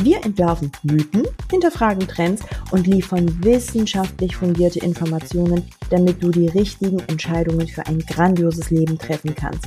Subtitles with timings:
[0.00, 7.66] Wir entwerfen Mythen, hinterfragen Trends und liefern wissenschaftlich fundierte Informationen, damit du die richtigen Entscheidungen
[7.66, 9.66] für ein grandioses Leben treffen kannst.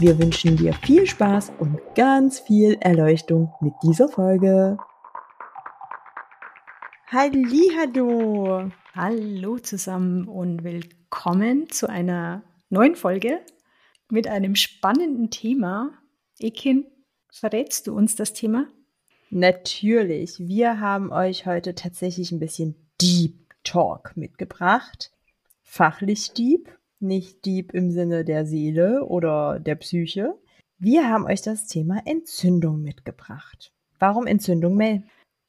[0.00, 4.78] Wir wünschen dir viel Spaß und ganz viel Erleuchtung mit dieser Folge.
[7.06, 8.68] Hallo.
[8.96, 13.38] Hallo zusammen und willkommen zu einer neuen Folge
[14.10, 15.92] mit einem spannenden Thema.
[16.40, 16.86] Ekin,
[17.30, 18.66] verrätst du uns das Thema?
[19.34, 20.38] Natürlich.
[20.38, 23.34] Wir haben euch heute tatsächlich ein bisschen Deep
[23.64, 25.10] Talk mitgebracht.
[25.64, 30.38] Fachlich Deep, nicht Deep im Sinne der Seele oder der Psyche.
[30.78, 33.72] Wir haben euch das Thema Entzündung mitgebracht.
[33.98, 35.02] Warum Entzündung, Mel?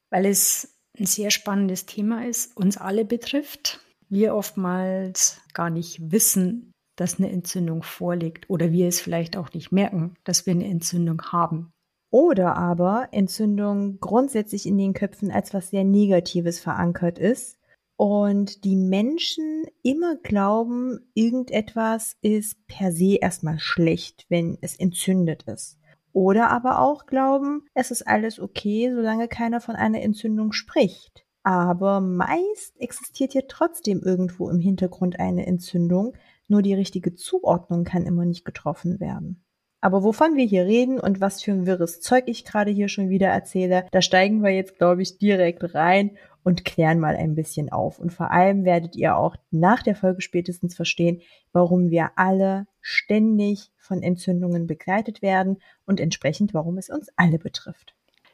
[0.10, 3.82] Weil es ein sehr spannendes Thema ist, uns alle betrifft.
[4.10, 9.72] Wir oftmals gar nicht wissen, dass eine Entzündung vorliegt oder wir es vielleicht auch nicht
[9.72, 11.72] merken, dass wir eine Entzündung haben.
[12.16, 17.60] Oder aber Entzündung grundsätzlich in den Köpfen als was sehr Negatives verankert ist
[17.98, 25.78] und die Menschen immer glauben, irgendetwas ist per se erstmal schlecht, wenn es entzündet ist.
[26.14, 31.26] Oder aber auch glauben, es ist alles okay, solange keiner von einer Entzündung spricht.
[31.44, 36.16] Aber meist existiert ja trotzdem irgendwo im Hintergrund eine Entzündung,
[36.48, 39.45] nur die richtige Zuordnung kann immer nicht getroffen werden.
[39.86, 43.10] Aber wovon wir hier reden und was für ein wirres Zeug ich gerade hier schon
[43.10, 47.72] wieder erzähle, da steigen wir jetzt, glaube ich, direkt rein und klären mal ein bisschen
[47.72, 48.00] auf.
[48.00, 51.22] Und vor allem werdet ihr auch nach der Folge spätestens verstehen,
[51.54, 57.94] warum wir alle ständig von Entzündungen begleitet werden und entsprechend, warum es uns alle betrifft.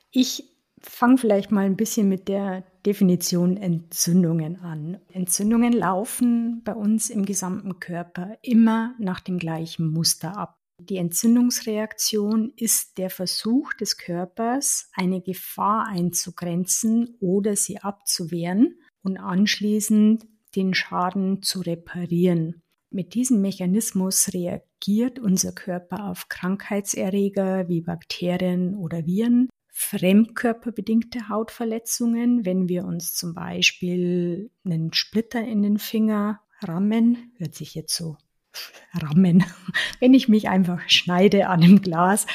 [0.10, 0.46] Ich
[0.80, 5.02] fange vielleicht mal ein bisschen mit der Definition Entzündungen an.
[5.12, 10.61] Entzündungen laufen bei uns im gesamten Körper immer nach dem gleichen Muster ab.
[10.90, 20.26] Die Entzündungsreaktion ist der Versuch des Körpers, eine Gefahr einzugrenzen oder sie abzuwehren und anschließend
[20.56, 22.64] den Schaden zu reparieren.
[22.90, 32.68] Mit diesem Mechanismus reagiert unser Körper auf Krankheitserreger wie Bakterien oder Viren, fremdkörperbedingte Hautverletzungen, wenn
[32.68, 38.18] wir uns zum Beispiel einen Splitter in den Finger rammen, hört sich jetzt so
[38.94, 39.44] rammen,
[40.00, 42.26] wenn ich mich einfach schneide an dem Glas.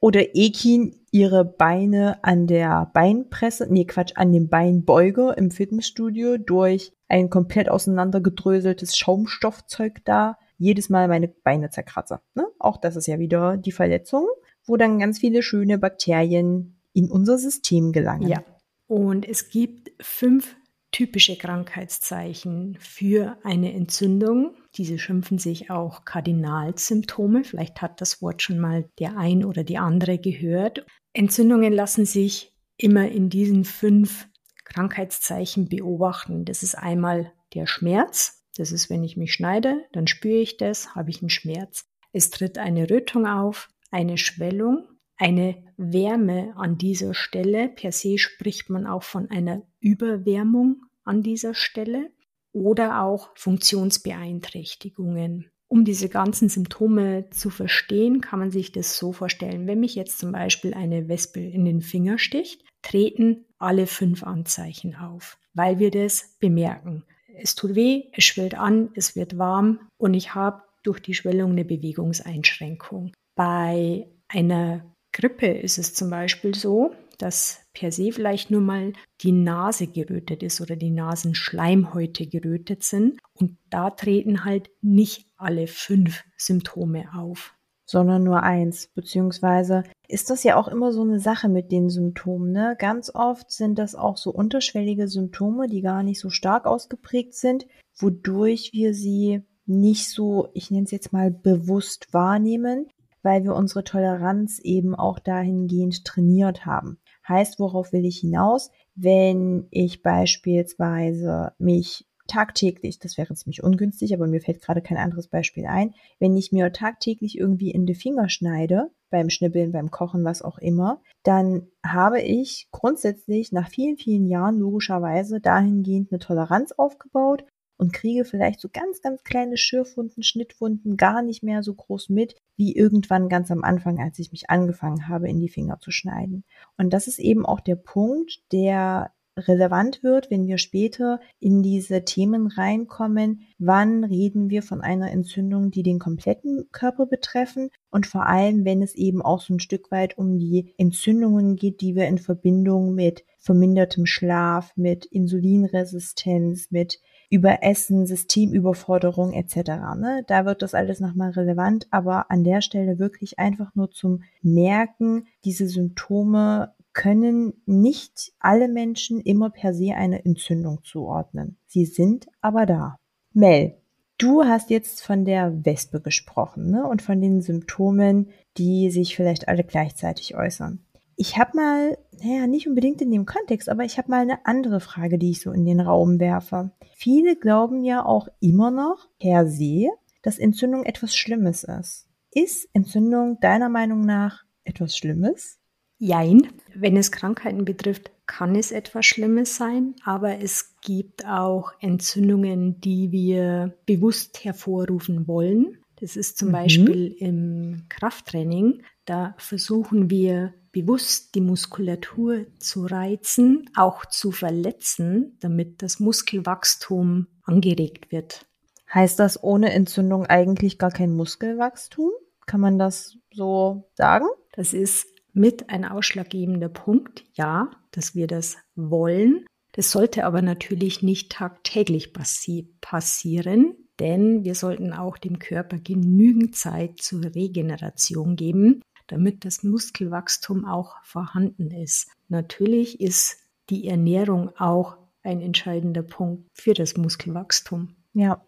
[0.00, 6.92] Oder Ekin ihre Beine an der Beinpresse, nee Quatsch, an dem Beinbeuger im Fitnessstudio durch
[7.08, 12.20] ein komplett auseinandergedröseltes Schaumstoffzeug da jedes Mal meine Beine zerkratze.
[12.34, 12.46] Ne?
[12.58, 14.26] Auch das ist ja wieder die Verletzung,
[14.66, 18.28] wo dann ganz viele schöne Bakterien in unser System gelangen.
[18.28, 18.44] Ja.
[18.86, 20.56] Und es gibt fünf
[20.90, 24.54] typische Krankheitszeichen für eine Entzündung.
[24.74, 27.44] Diese schimpfen sich auch Kardinalsymptome.
[27.44, 30.86] Vielleicht hat das Wort schon mal der ein oder die andere gehört.
[31.12, 34.28] Entzündungen lassen sich immer in diesen fünf
[34.64, 36.44] Krankheitszeichen beobachten.
[36.44, 38.44] Das ist einmal der Schmerz.
[38.56, 41.86] Das ist, wenn ich mich schneide, dann spüre ich das, habe ich einen Schmerz.
[42.12, 44.86] Es tritt eine Rötung auf, eine Schwellung,
[45.18, 47.68] eine Wärme an dieser Stelle.
[47.68, 52.10] Per se spricht man auch von einer Überwärmung an dieser Stelle
[52.52, 55.50] oder auch Funktionsbeeinträchtigungen.
[55.70, 59.66] Um diese ganzen Symptome zu verstehen, kann man sich das so vorstellen.
[59.66, 64.94] Wenn mich jetzt zum Beispiel eine Wespe in den Finger sticht, treten alle fünf Anzeichen
[64.94, 67.04] auf, weil wir das bemerken.
[67.40, 71.52] Es tut weh, es schwillt an, es wird warm und ich habe durch die Schwellung
[71.52, 73.12] eine Bewegungseinschränkung.
[73.34, 79.32] Bei einer Grippe ist es zum Beispiel so, dass per se vielleicht nur mal die
[79.32, 83.18] Nase gerötet ist oder die Nasenschleimhäute gerötet sind.
[83.34, 87.54] Und da treten halt nicht alle fünf Symptome auf.
[87.84, 92.52] Sondern nur eins, beziehungsweise ist das ja auch immer so eine Sache mit den Symptomen.
[92.52, 92.76] Ne?
[92.78, 97.66] Ganz oft sind das auch so unterschwellige Symptome, die gar nicht so stark ausgeprägt sind,
[97.96, 102.86] wodurch wir sie nicht so, ich nenne es jetzt mal bewusst wahrnehmen,
[103.22, 106.98] weil wir unsere Toleranz eben auch dahingehend trainiert haben.
[107.28, 108.70] Heißt, worauf will ich hinaus?
[108.94, 115.28] Wenn ich beispielsweise mich tagtäglich, das wäre ziemlich ungünstig, aber mir fällt gerade kein anderes
[115.28, 120.24] Beispiel ein, wenn ich mir tagtäglich irgendwie in die Finger schneide, beim Schnibbeln, beim Kochen,
[120.24, 126.72] was auch immer, dann habe ich grundsätzlich nach vielen, vielen Jahren logischerweise dahingehend eine Toleranz
[126.72, 127.44] aufgebaut
[127.78, 132.34] und kriege vielleicht so ganz, ganz kleine Schürfwunden, Schnittwunden gar nicht mehr so groß mit,
[132.56, 136.44] wie irgendwann ganz am Anfang, als ich mich angefangen habe, in die Finger zu schneiden.
[136.76, 142.04] Und das ist eben auch der Punkt, der relevant wird, wenn wir später in diese
[142.04, 143.42] Themen reinkommen.
[143.58, 147.70] Wann reden wir von einer Entzündung, die den kompletten Körper betreffen?
[147.90, 151.80] Und vor allem, wenn es eben auch so ein Stück weit um die Entzündungen geht,
[151.80, 159.56] die wir in Verbindung mit vermindertem Schlaf, mit Insulinresistenz, mit Überessen, Systemüberforderung etc.
[159.96, 160.24] Ne?
[160.26, 165.26] Da wird das alles nochmal relevant, aber an der Stelle wirklich einfach nur zum Merken,
[165.44, 171.56] diese Symptome können nicht alle Menschen immer per se eine Entzündung zuordnen.
[171.66, 172.96] Sie sind aber da.
[173.32, 173.76] Mel,
[174.16, 176.88] du hast jetzt von der Wespe gesprochen ne?
[176.88, 180.80] und von den Symptomen, die sich vielleicht alle gleichzeitig äußern.
[181.20, 184.78] Ich habe mal, naja, nicht unbedingt in dem Kontext, aber ich habe mal eine andere
[184.78, 186.70] Frage, die ich so in den Raum werfe.
[186.94, 189.88] Viele glauben ja auch immer noch per se,
[190.22, 192.06] dass Entzündung etwas Schlimmes ist.
[192.30, 195.58] Ist Entzündung deiner Meinung nach etwas Schlimmes?
[195.98, 196.52] Jein.
[196.72, 203.10] Wenn es Krankheiten betrifft, kann es etwas Schlimmes sein, aber es gibt auch Entzündungen, die
[203.10, 205.78] wir bewusst hervorrufen wollen.
[206.00, 206.52] Das ist zum mhm.
[206.52, 208.82] Beispiel im Krafttraining.
[209.04, 218.12] Da versuchen wir bewusst die Muskulatur zu reizen, auch zu verletzen, damit das Muskelwachstum angeregt
[218.12, 218.46] wird.
[218.92, 222.10] Heißt das ohne Entzündung eigentlich gar kein Muskelwachstum?
[222.46, 224.26] Kann man das so sagen?
[224.52, 229.44] Das ist mit ein ausschlaggebender Punkt, ja, dass wir das wollen.
[229.72, 236.56] Das sollte aber natürlich nicht tagtäglich passi passieren, denn wir sollten auch dem Körper genügend
[236.56, 242.08] Zeit zur Regeneration geben, damit das Muskelwachstum auch vorhanden ist.
[242.28, 243.38] Natürlich ist
[243.70, 247.96] die Ernährung auch ein entscheidender Punkt für das Muskelwachstum.
[248.14, 248.40] Ja,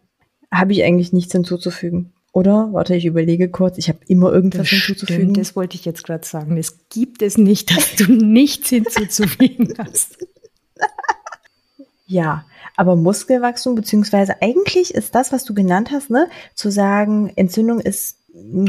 [0.52, 2.12] habe ich eigentlich nichts hinzuzufügen.
[2.32, 2.72] Oder?
[2.72, 3.76] Warte, ich überlege kurz.
[3.76, 5.22] Ich habe immer irgendwas das hinzuzufügen.
[5.22, 6.56] Stimmt, das wollte ich jetzt gerade sagen.
[6.56, 10.18] Es gibt es nicht, dass du nichts hinzuzufügen hast.
[12.06, 12.44] ja,
[12.76, 18.19] aber Muskelwachstum, beziehungsweise eigentlich ist das, was du genannt hast, ne, zu sagen, Entzündung ist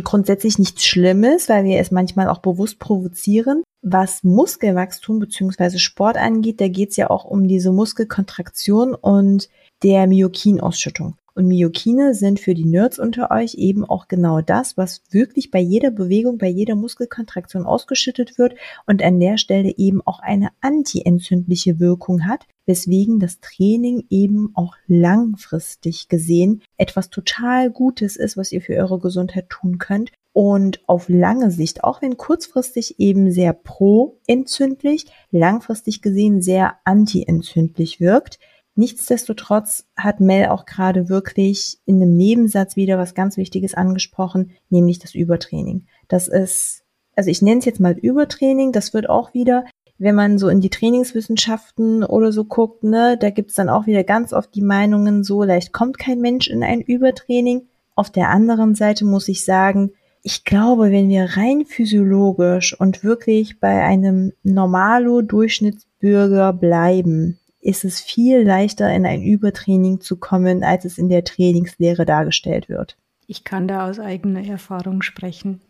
[0.03, 3.63] grundsätzlich nichts Schlimmes, weil wir es manchmal auch bewusst provozieren.
[3.81, 9.49] Was Muskelwachstum beziehungsweise Sport angeht, da geht es ja auch um diese Muskelkontraktion und
[9.83, 11.15] der Myokinausschüttung.
[11.33, 15.59] Und Myokine sind für die Nerds unter euch eben auch genau das, was wirklich bei
[15.59, 18.55] jeder Bewegung, bei jeder Muskelkontraktion ausgeschüttet wird
[18.85, 24.75] und an der Stelle eben auch eine antientzündliche Wirkung hat, weswegen das Training eben auch
[24.87, 31.09] langfristig gesehen etwas total Gutes ist, was ihr für eure Gesundheit tun könnt und auf
[31.09, 38.39] lange Sicht, auch wenn kurzfristig eben sehr pro-entzündlich, langfristig gesehen sehr anti-entzündlich wirkt.
[38.75, 44.99] Nichtsdestotrotz hat Mel auch gerade wirklich in einem Nebensatz wieder was ganz Wichtiges angesprochen, nämlich
[44.99, 45.87] das Übertraining.
[46.07, 46.83] Das ist,
[47.15, 49.65] also ich nenne es jetzt mal Übertraining, das wird auch wieder,
[49.97, 54.03] wenn man so in die Trainingswissenschaften oder so guckt, ne, da gibt's dann auch wieder
[54.03, 57.67] ganz oft die Meinungen, so leicht kommt kein Mensch in ein Übertraining.
[57.95, 59.91] Auf der anderen Seite muss ich sagen,
[60.23, 67.99] ich glaube, wenn wir rein physiologisch und wirklich bei einem normalo Durchschnittsbürger bleiben, ist es
[68.01, 72.97] viel leichter, in ein Übertraining zu kommen, als es in der Trainingslehre dargestellt wird.
[73.27, 75.61] Ich kann da aus eigener Erfahrung sprechen.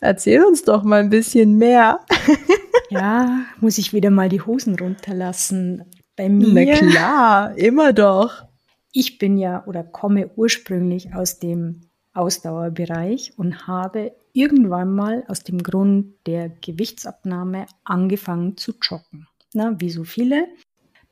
[0.00, 2.00] Erzähl uns doch mal ein bisschen mehr.
[2.90, 5.84] ja, muss ich wieder mal die Hosen runterlassen.
[6.16, 6.52] Bei mir.
[6.52, 8.44] Na klar, immer doch.
[8.92, 11.82] Ich bin ja oder komme ursprünglich aus dem
[12.12, 19.28] Ausdauerbereich und habe irgendwann mal aus dem Grund der Gewichtsabnahme angefangen zu joggen.
[19.54, 20.46] Na, wie so viele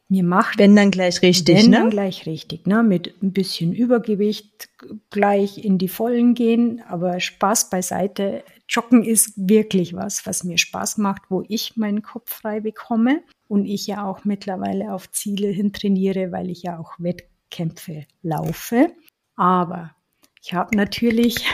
[0.08, 0.58] mir macht.
[0.58, 1.78] Wenn dann gleich richtig, wenn ne?
[1.78, 2.82] dann gleich richtig, ne?
[2.82, 4.68] Mit ein bisschen Übergewicht
[5.10, 8.44] gleich in die Vollen gehen, aber Spaß beiseite.
[8.68, 13.64] Joggen ist wirklich was, was mir Spaß macht, wo ich meinen Kopf frei bekomme und
[13.64, 18.92] ich ja auch mittlerweile auf Ziele hin trainiere, weil ich ja auch Wettkämpfe laufe.
[19.36, 19.94] Aber
[20.42, 21.44] ich habe natürlich.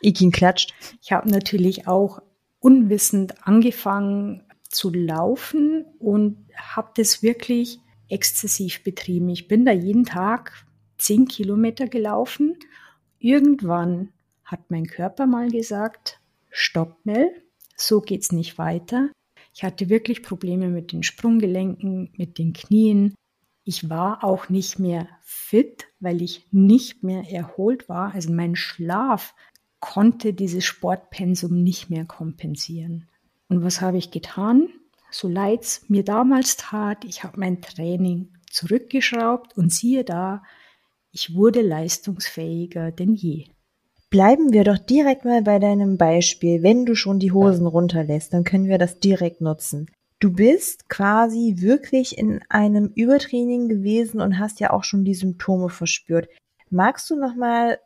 [0.00, 0.74] Ikin klatscht.
[1.00, 2.20] Ich habe natürlich auch
[2.58, 9.28] unwissend angefangen, zu laufen und habe das wirklich exzessiv betrieben.
[9.28, 10.66] Ich bin da jeden Tag
[10.98, 12.56] zehn Kilometer gelaufen.
[13.18, 14.12] Irgendwann
[14.44, 17.30] hat mein Körper mal gesagt, stopp Mel,
[17.76, 19.10] so geht's nicht weiter.
[19.54, 23.14] Ich hatte wirklich Probleme mit den Sprunggelenken, mit den Knien.
[23.64, 28.14] Ich war auch nicht mehr fit, weil ich nicht mehr erholt war.
[28.14, 29.34] Also mein Schlaf
[29.80, 33.08] konnte dieses Sportpensum nicht mehr kompensieren.
[33.52, 34.70] Und was habe ich getan?
[35.10, 40.42] So leid es mir damals tat, ich habe mein Training zurückgeschraubt und siehe da,
[41.10, 43.44] ich wurde leistungsfähiger denn je.
[44.08, 46.62] Bleiben wir doch direkt mal bei deinem Beispiel.
[46.62, 49.90] Wenn du schon die Hosen runterlässt, dann können wir das direkt nutzen.
[50.18, 55.68] Du bist quasi wirklich in einem Übertraining gewesen und hast ja auch schon die Symptome
[55.68, 56.26] verspürt.
[56.70, 57.78] Magst du noch mal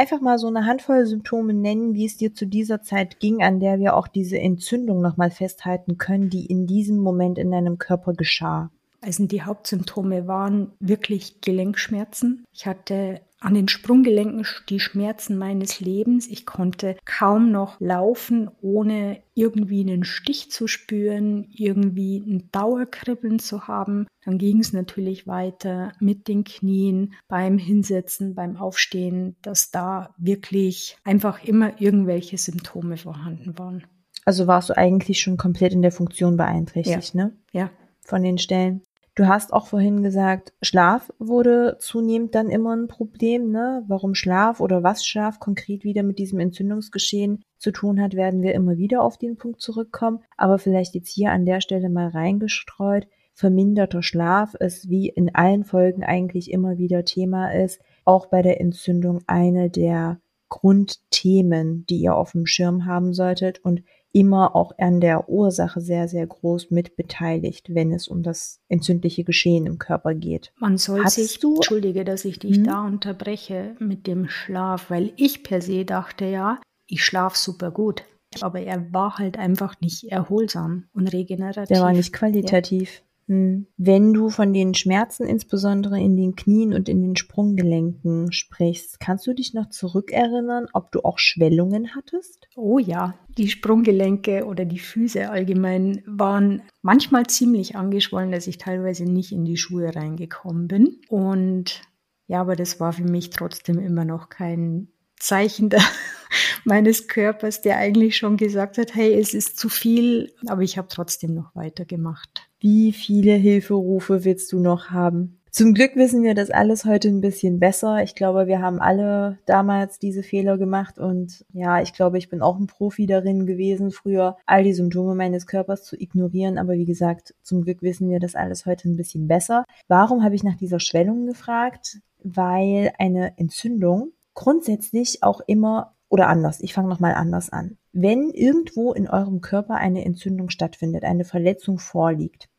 [0.00, 3.60] einfach mal so eine Handvoll Symptome nennen, wie es dir zu dieser Zeit ging, an
[3.60, 7.76] der wir auch diese Entzündung noch mal festhalten können, die in diesem Moment in deinem
[7.76, 8.70] Körper geschah?
[9.00, 12.44] Also die Hauptsymptome waren wirklich Gelenkschmerzen.
[12.52, 16.28] Ich hatte an den Sprunggelenken die Schmerzen meines Lebens.
[16.28, 23.66] Ich konnte kaum noch laufen, ohne irgendwie einen Stich zu spüren, irgendwie ein Dauerkribbeln zu
[23.66, 24.06] haben.
[24.26, 30.98] Dann ging es natürlich weiter mit den Knien, beim Hinsetzen, beim Aufstehen, dass da wirklich
[31.04, 33.86] einfach immer irgendwelche Symptome vorhanden waren.
[34.26, 37.24] Also warst du eigentlich schon komplett in der Funktion beeinträchtigt, ja.
[37.24, 37.36] ne?
[37.52, 37.70] Ja.
[38.02, 38.82] Von den Stellen.
[39.20, 43.84] Du hast auch vorhin gesagt, Schlaf wurde zunehmend dann immer ein Problem, ne?
[43.86, 48.54] Warum Schlaf oder was Schlaf konkret wieder mit diesem Entzündungsgeschehen zu tun hat, werden wir
[48.54, 50.20] immer wieder auf den Punkt zurückkommen.
[50.38, 53.08] Aber vielleicht jetzt hier an der Stelle mal reingestreut.
[53.34, 58.58] Verminderter Schlaf ist, wie in allen Folgen eigentlich immer wieder Thema ist, auch bei der
[58.58, 65.00] Entzündung eine der Grundthemen, die ihr auf dem Schirm haben solltet und immer auch an
[65.00, 70.14] der Ursache sehr, sehr groß mit beteiligt, wenn es um das entzündliche Geschehen im Körper
[70.14, 70.52] geht.
[70.58, 72.64] Man soll Hast sich, du, entschuldige, dass ich dich hm?
[72.64, 78.04] da unterbreche mit dem Schlaf, weil ich per se dachte ja, ich schlafe super gut.
[78.40, 81.68] Aber er war halt einfach nicht erholsam und regenerativ.
[81.68, 82.98] Der war nicht qualitativ.
[82.98, 83.09] Ja.
[83.32, 89.24] Wenn du von den Schmerzen insbesondere in den Knien und in den Sprunggelenken sprichst, kannst
[89.28, 92.48] du dich noch zurückerinnern, ob du auch Schwellungen hattest?
[92.56, 99.04] Oh ja, die Sprunggelenke oder die Füße allgemein waren manchmal ziemlich angeschwollen, dass ich teilweise
[99.04, 100.98] nicht in die Schuhe reingekommen bin.
[101.08, 101.82] Und
[102.26, 104.88] ja, aber das war für mich trotzdem immer noch kein
[105.20, 105.70] Zeichen
[106.64, 110.88] meines Körpers, der eigentlich schon gesagt hat, hey, es ist zu viel, aber ich habe
[110.90, 112.49] trotzdem noch weitergemacht.
[112.60, 115.40] Wie viele Hilferufe willst du noch haben?
[115.50, 118.02] Zum Glück wissen wir das alles heute ein bisschen besser.
[118.02, 122.42] Ich glaube, wir haben alle damals diese Fehler gemacht und ja, ich glaube, ich bin
[122.42, 126.58] auch ein Profi darin gewesen, früher all die Symptome meines Körpers zu ignorieren.
[126.58, 129.64] Aber wie gesagt, zum Glück wissen wir das alles heute ein bisschen besser.
[129.88, 132.00] Warum habe ich nach dieser Schwellung gefragt?
[132.22, 137.78] Weil eine Entzündung grundsätzlich auch immer oder anders, ich fange nochmal anders an.
[137.92, 142.49] Wenn irgendwo in eurem Körper eine Entzündung stattfindet, eine Verletzung vorliegt,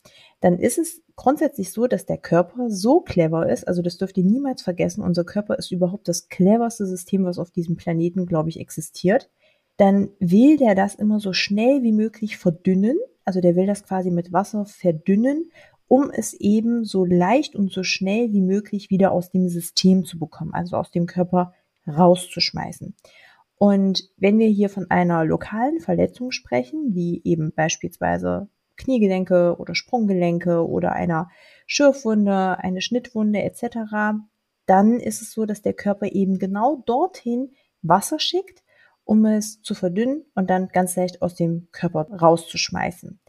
[0.41, 4.25] dann ist es grundsätzlich so, dass der Körper so clever ist, also das dürft ihr
[4.25, 8.59] niemals vergessen, unser Körper ist überhaupt das cleverste System, was auf diesem Planeten, glaube ich,
[8.59, 9.29] existiert,
[9.77, 14.09] dann will der das immer so schnell wie möglich verdünnen, also der will das quasi
[14.09, 15.51] mit Wasser verdünnen,
[15.87, 20.17] um es eben so leicht und so schnell wie möglich wieder aus dem System zu
[20.17, 21.53] bekommen, also aus dem Körper
[21.87, 22.95] rauszuschmeißen.
[23.57, 30.67] Und wenn wir hier von einer lokalen Verletzung sprechen, wie eben beispielsweise Kniegelenke oder Sprunggelenke
[30.67, 31.29] oder einer
[31.67, 34.17] Schürfwunde, eine Schnittwunde etc.,
[34.65, 37.51] dann ist es so, dass der Körper eben genau dorthin
[37.81, 38.63] Wasser schickt,
[39.03, 43.19] um es zu verdünnen und dann ganz leicht aus dem Körper rauszuschmeißen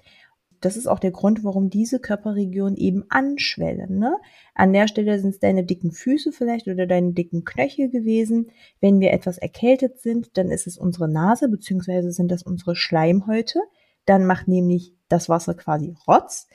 [0.62, 3.98] das ist auch der Grund, warum diese Körperregionen eben anschwellen.
[3.98, 4.16] Ne?
[4.54, 8.50] An der Stelle sind es deine dicken Füße vielleicht oder deine dicken Knöchel gewesen.
[8.80, 13.60] Wenn wir etwas erkältet sind, dann ist es unsere Nase beziehungsweise sind das unsere Schleimhäute.
[14.06, 16.48] Dann macht nämlich das Wasser quasi Rotz.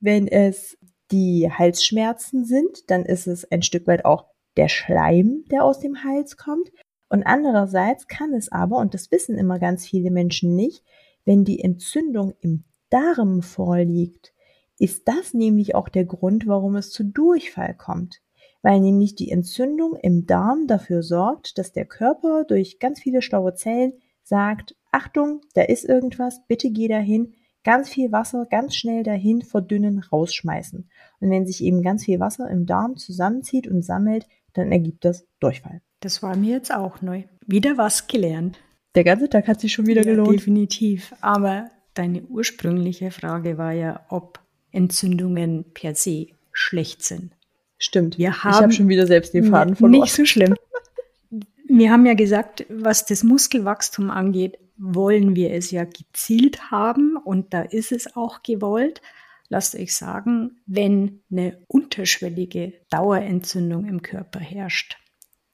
[0.00, 0.78] Wenn es
[1.10, 6.04] die Halsschmerzen sind, dann ist es ein Stück weit auch der Schleim, der aus dem
[6.04, 6.70] Hals kommt.
[7.08, 10.84] Und andererseits kann es aber, und das wissen immer ganz viele Menschen nicht,
[11.24, 14.32] wenn die Entzündung im Darm vorliegt,
[14.78, 18.20] ist das nämlich auch der Grund, warum es zu Durchfall kommt,
[18.62, 23.54] weil nämlich die Entzündung im Darm dafür sorgt, dass der Körper durch ganz viele schlaue
[23.54, 27.34] Zellen sagt, Achtung, da ist irgendwas, bitte geh dahin,
[27.64, 30.88] ganz viel Wasser ganz schnell dahin verdünnen, rausschmeißen.
[31.20, 35.26] Und wenn sich eben ganz viel Wasser im Darm zusammenzieht und sammelt, dann ergibt das
[35.40, 35.82] Durchfall.
[36.00, 37.24] Das war mir jetzt auch neu.
[37.46, 38.58] Wieder was gelernt.
[38.94, 40.34] Der ganze Tag hat sich schon wieder ja, gelohnt.
[40.34, 41.14] Definitiv.
[41.20, 47.32] Aber deine ursprüngliche Frage war ja, ob Entzündungen per se schlecht sind.
[47.78, 48.18] Stimmt.
[48.18, 50.02] Wir haben ich habe schon wieder selbst den Faden verloren.
[50.02, 50.54] Nicht so schlimm.
[51.68, 57.52] Wir haben ja gesagt, was das Muskelwachstum angeht, wollen wir es ja gezielt haben und
[57.52, 59.02] da ist es auch gewollt.
[59.48, 64.98] Lasst euch sagen, wenn eine unterschwellige Dauerentzündung im Körper herrscht,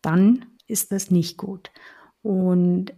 [0.02, 1.70] dann ist das nicht gut.
[2.22, 2.92] Und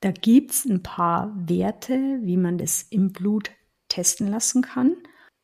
[0.00, 3.50] da gibt es ein paar Werte, wie man das im Blut
[3.88, 4.96] testen lassen kann.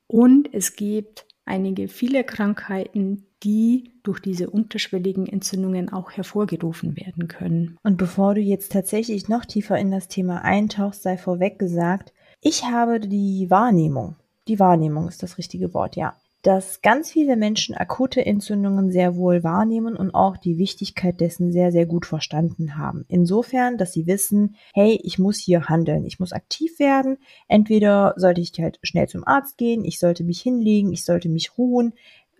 [0.06, 7.78] Und es gibt einige viele Krankheiten, die durch diese unterschwelligen Entzündungen auch hervorgerufen werden können.
[7.84, 12.64] Und bevor du jetzt tatsächlich noch tiefer in das Thema eintauchst, sei vorweg gesagt, ich
[12.64, 14.16] habe die Wahrnehmung,
[14.48, 19.42] die Wahrnehmung ist das richtige Wort, ja, dass ganz viele Menschen akute Entzündungen sehr wohl
[19.42, 23.04] wahrnehmen und auch die Wichtigkeit dessen sehr, sehr gut verstanden haben.
[23.08, 27.18] Insofern, dass sie wissen, hey, ich muss hier handeln, ich muss aktiv werden.
[27.48, 31.58] Entweder sollte ich halt schnell zum Arzt gehen, ich sollte mich hinlegen, ich sollte mich
[31.58, 31.94] ruhen.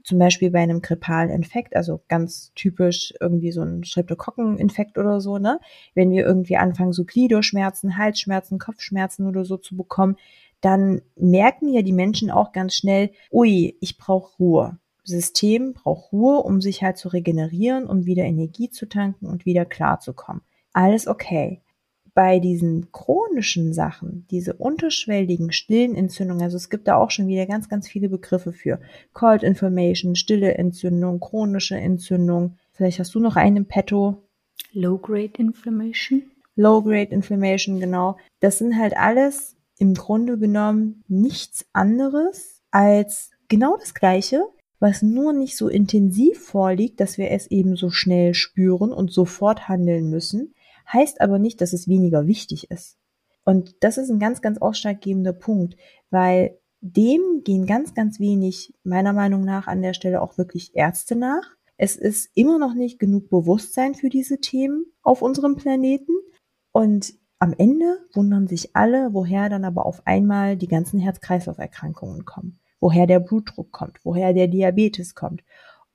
[0.06, 5.38] Zum Beispiel bei einem grippalen Infekt, also ganz typisch irgendwie so ein Streptokokkeninfekt oder so,
[5.38, 5.58] ne?
[5.94, 10.14] Wenn wir irgendwie anfangen, so Gliederschmerzen, Halsschmerzen, Kopfschmerzen oder so zu bekommen,
[10.60, 14.78] dann merken ja die Menschen auch ganz schnell, ui, ich brauche Ruhe.
[15.02, 19.64] System braucht Ruhe, um sich halt zu regenerieren, um wieder Energie zu tanken und wieder
[19.64, 20.42] klarzukommen.
[20.72, 21.62] Alles okay.
[22.16, 27.44] Bei diesen chronischen Sachen, diese unterschwelligen, stillen Entzündungen, also es gibt da auch schon wieder
[27.44, 28.80] ganz, ganz viele Begriffe für.
[29.12, 32.56] Cold Inflammation, stille Entzündung, chronische Entzündung.
[32.73, 34.23] Vielleicht hast du noch einen im Petto.
[34.73, 36.23] Low-Grade Inflammation.
[36.54, 38.16] Low-Grade Inflammation, genau.
[38.40, 44.42] Das sind halt alles im Grunde genommen nichts anderes als genau das Gleiche,
[44.78, 49.68] was nur nicht so intensiv vorliegt, dass wir es eben so schnell spüren und sofort
[49.68, 50.54] handeln müssen,
[50.93, 52.97] heißt aber nicht, dass es weniger wichtig ist.
[53.45, 55.76] Und das ist ein ganz, ganz ausschlaggebender Punkt,
[56.11, 61.16] weil dem gehen ganz, ganz wenig, meiner Meinung nach, an der Stelle auch wirklich Ärzte
[61.16, 61.57] nach.
[61.76, 66.12] Es ist immer noch nicht genug Bewusstsein für diese Themen auf unserem Planeten.
[66.73, 72.59] Und am Ende wundern sich alle, woher dann aber auf einmal die ganzen Herz-Kreislauf-Erkrankungen kommen,
[72.81, 75.43] woher der Blutdruck kommt, woher der Diabetes kommt.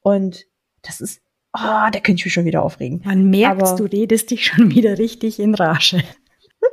[0.02, 0.46] Und
[0.84, 1.22] das ist,
[1.54, 3.02] oh, da könnte ich mich schon wieder aufregen.
[3.04, 6.04] Man merkt, aber, du redest dich schon wieder richtig in Rage.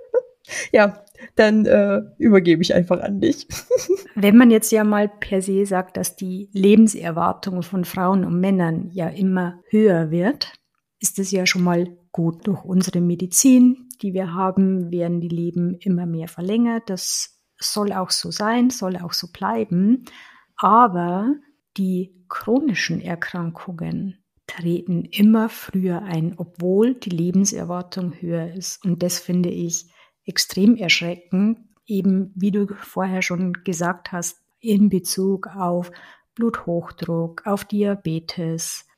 [0.73, 1.05] ja,
[1.35, 3.47] dann äh, übergebe ich einfach an dich.
[4.15, 8.91] Wenn man jetzt ja mal per se sagt, dass die Lebenserwartung von Frauen und Männern
[8.93, 10.53] ja immer höher wird,
[11.01, 12.47] ist es ja schon mal gut.
[12.47, 16.91] Durch unsere Medizin, die wir haben, werden die Leben immer mehr verlängert.
[16.91, 20.05] Das soll auch so sein, soll auch so bleiben.
[20.57, 21.35] Aber
[21.77, 28.85] die chronischen Erkrankungen treten immer früher ein, obwohl die Lebenserwartung höher ist.
[28.85, 29.87] Und das finde ich
[30.25, 35.93] extrem erschreckend, eben wie du vorher schon gesagt hast, in Bezug auf
[36.35, 38.89] Bluthochdruck, auf Diabetes,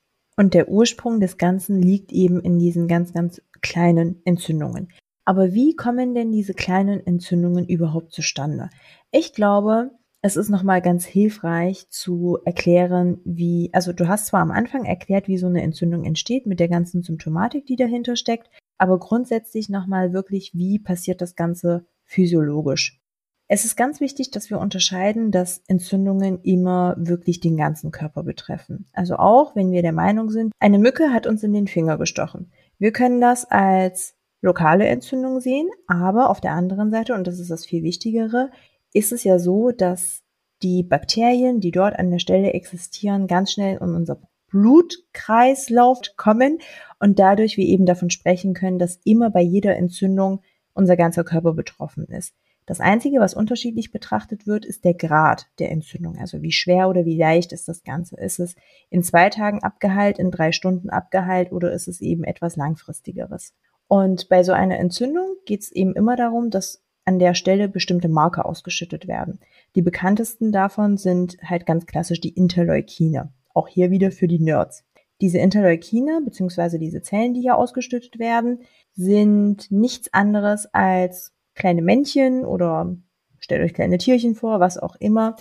[0.41, 4.89] und der Ursprung des Ganzen liegt eben in diesen ganz, ganz kleinen Entzündungen.
[5.27, 8.71] Aber wie kommen denn diese kleinen Entzündungen überhaupt zustande?
[9.11, 9.91] Ich glaube,
[10.23, 15.29] es ist nochmal ganz hilfreich zu erklären, wie, also du hast zwar am Anfang erklärt,
[15.29, 20.13] wie so eine Entzündung entsteht mit der ganzen Symptomatik, die dahinter steckt, aber grundsätzlich nochmal
[20.13, 23.01] wirklich, wie passiert das Ganze physiologisch.
[23.49, 28.87] Es ist ganz wichtig, dass wir unterscheiden, dass Entzündungen immer wirklich den ganzen Körper betreffen.
[28.93, 32.53] Also auch, wenn wir der Meinung sind, eine Mücke hat uns in den Finger gestochen.
[32.79, 37.51] Wir können das als lokale Entzündung sehen, aber auf der anderen Seite, und das ist
[37.51, 38.51] das viel Wichtigere,
[38.93, 40.23] ist es ja so, dass
[40.63, 46.59] die Bakterien, die dort an der Stelle existieren, ganz schnell in unser Blutkreislauf kommen
[46.99, 50.43] und dadurch wir eben davon sprechen können, dass immer bei jeder Entzündung
[50.75, 52.35] unser ganzer Körper betroffen ist.
[52.67, 56.19] Das Einzige, was unterschiedlich betrachtet wird, ist der Grad der Entzündung.
[56.19, 58.17] Also wie schwer oder wie leicht ist das Ganze?
[58.17, 58.55] Ist es
[58.91, 63.55] in zwei Tagen abgeheilt, in drei Stunden abgeheilt oder ist es eben etwas langfristigeres?
[63.89, 68.09] Und bei so einer Entzündung geht es eben immer darum, dass an der Stelle bestimmte
[68.09, 69.41] Marker ausgeschüttet werden.
[69.75, 73.33] Die bekanntesten davon sind halt ganz klassisch die Interleukine.
[73.55, 74.85] Auch hier wieder für die Nerds.
[75.21, 76.79] Diese Interleukine bzw.
[76.79, 78.61] diese Zellen, die hier ausgeschüttet werden,
[78.93, 82.97] sind nichts anderes als kleine Männchen oder
[83.39, 85.37] stellt euch kleine Tierchen vor, was auch immer,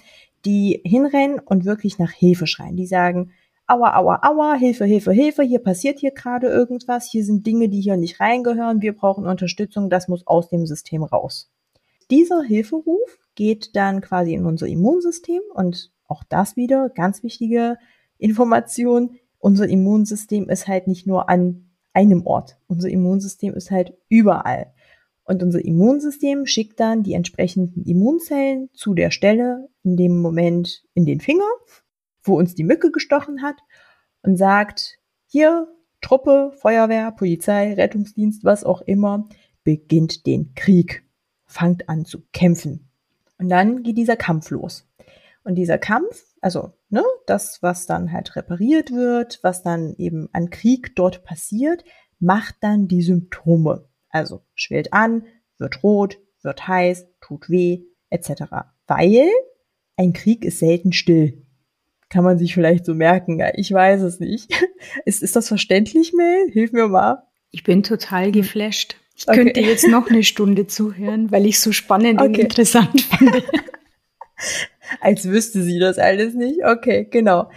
[0.46, 2.76] die hinrennen und wirklich nach Hilfe schreien.
[2.76, 3.32] Die sagen,
[3.70, 7.82] aua, aua, aua, Hilfe, Hilfe, Hilfe, hier passiert hier gerade irgendwas, hier sind Dinge, die
[7.82, 11.52] hier nicht reingehören, wir brauchen Unterstützung, das muss aus dem System raus.
[12.10, 17.78] Dieser Hilferuf geht dann quasi in unser Immunsystem und auch das wieder ganz wichtige
[18.18, 19.18] Information.
[19.38, 22.58] Unser Immunsystem ist halt nicht nur an einem Ort.
[22.68, 24.74] Unser Immunsystem ist halt überall.
[25.24, 31.06] Und unser Immunsystem schickt dann die entsprechenden Immunzellen zu der Stelle, in dem Moment in
[31.06, 31.48] den Finger,
[32.24, 33.58] wo uns die Mücke gestochen hat
[34.22, 35.68] und sagt, hier,
[36.02, 39.28] Truppe, Feuerwehr, Polizei, Rettungsdienst, was auch immer,
[39.64, 41.04] beginnt den Krieg,
[41.46, 42.90] fangt an zu kämpfen.
[43.38, 44.88] Und dann geht dieser Kampf los.
[45.44, 50.50] Und dieser Kampf, also ne, das, was dann halt repariert wird, was dann eben an
[50.50, 51.84] Krieg dort passiert,
[52.20, 53.88] macht dann die Symptome.
[54.10, 55.24] Also schwillt an,
[55.58, 58.44] wird rot, wird heiß, tut weh, etc.
[58.88, 59.30] Weil
[59.96, 61.46] ein Krieg ist selten still.
[62.10, 63.42] Kann man sich vielleicht so merken.
[63.56, 64.52] Ich weiß es nicht.
[65.06, 66.50] Ist, ist das verständlich, Mel?
[66.52, 67.24] Hilf mir mal.
[67.52, 68.96] Ich bin total geflasht.
[69.16, 69.44] Ich okay.
[69.44, 72.30] könnte jetzt noch eine Stunde zuhören, weil ich so spannend okay.
[72.30, 73.44] und interessant finde.
[75.02, 76.64] Als wüsste sie das alles nicht.
[76.64, 77.50] Okay, genau.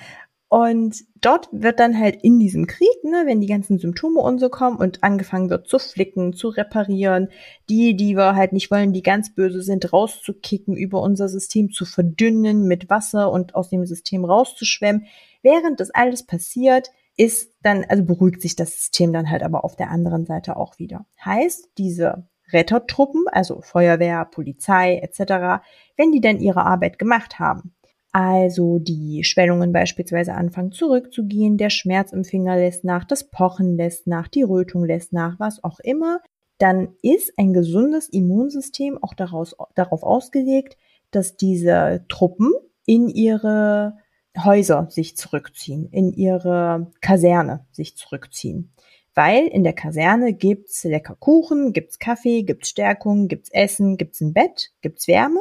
[0.48, 4.50] Und dort wird dann halt in diesem Krieg, ne, wenn die ganzen Symptome und so
[4.50, 7.28] kommen und angefangen wird zu flicken, zu reparieren,
[7.70, 11.84] die, die wir halt nicht wollen, die ganz böse sind, rauszukicken, über unser System zu
[11.84, 15.06] verdünnen mit Wasser und aus dem System rauszuschwemmen.
[15.42, 19.76] Während das alles passiert, ist dann, also beruhigt sich das System dann halt aber auf
[19.76, 21.06] der anderen Seite auch wieder.
[21.24, 25.62] Heißt, diese Rettertruppen, also Feuerwehr, Polizei etc.,
[25.96, 27.74] wenn die dann ihre Arbeit gemacht haben,
[28.12, 34.06] also die Schwellungen beispielsweise anfangen zurückzugehen, der Schmerz im Finger lässt nach, das Pochen lässt
[34.06, 36.20] nach, die Rötung lässt nach, was auch immer,
[36.58, 40.76] dann ist ein gesundes Immunsystem auch daraus, darauf ausgelegt,
[41.10, 42.52] dass diese Truppen
[42.84, 43.96] in ihre
[44.38, 48.72] Häuser sich zurückziehen, in ihre Kaserne sich zurückziehen.
[49.14, 54.32] Weil in der Kaserne gibt's lecker Kuchen, gibt's Kaffee, gibt's Stärkung, gibt's Essen, gibt's ein
[54.32, 55.40] Bett, gibt's Wärme.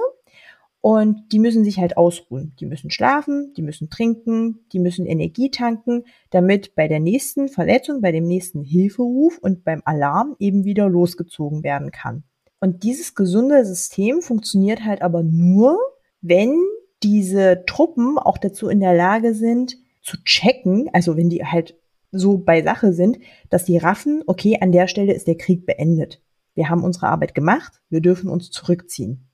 [0.82, 2.56] Und die müssen sich halt ausruhen.
[2.60, 8.02] Die müssen schlafen, die müssen trinken, die müssen Energie tanken, damit bei der nächsten Verletzung,
[8.02, 12.24] bei dem nächsten Hilferuf und beim Alarm eben wieder losgezogen werden kann.
[12.60, 15.78] Und dieses gesunde System funktioniert halt aber nur,
[16.22, 16.56] wenn
[17.04, 21.78] diese Truppen auch dazu in der Lage sind, zu checken, also wenn die halt
[22.12, 26.22] so bei Sache sind, dass die raffen, okay, an der Stelle ist der Krieg beendet.
[26.54, 29.31] Wir haben unsere Arbeit gemacht, wir dürfen uns zurückziehen.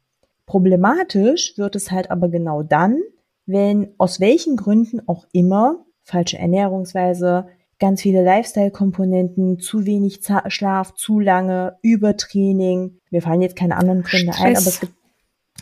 [0.47, 2.99] Problematisch wird es halt aber genau dann,
[3.45, 7.47] wenn aus welchen Gründen auch immer falsche Ernährungsweise,
[7.79, 12.99] ganz viele Lifestyle-Komponenten, zu wenig Schlaf, zu lange, Übertraining.
[13.11, 14.43] Mir fallen jetzt keine anderen Gründe Stress.
[14.43, 14.93] ein, aber es gibt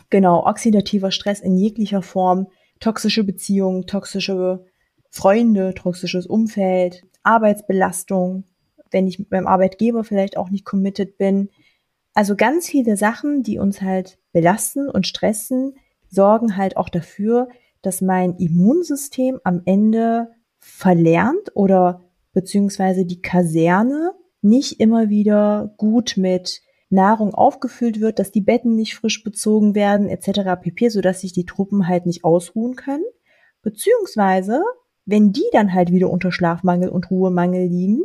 [0.10, 2.48] Genau, oxidativer Stress in jeglicher Form,
[2.80, 4.66] toxische Beziehungen, toxische
[5.10, 8.44] Freunde, toxisches Umfeld, Arbeitsbelastung,
[8.92, 11.50] wenn ich meinem Arbeitgeber vielleicht auch nicht committed bin.
[12.16, 15.76] Also ganz viele Sachen, die uns halt belasten und stressen,
[16.10, 17.50] sorgen halt auch dafür,
[17.82, 26.62] dass mein Immunsystem am Ende verlernt oder beziehungsweise die Kaserne nicht immer wieder gut mit
[26.90, 30.62] Nahrung aufgefüllt wird, dass die Betten nicht frisch bezogen werden, etc.
[30.62, 33.04] pp, sodass sich die Truppen halt nicht ausruhen können.
[33.62, 34.64] Beziehungsweise,
[35.06, 38.04] wenn die dann halt wieder unter Schlafmangel und Ruhemangel liegen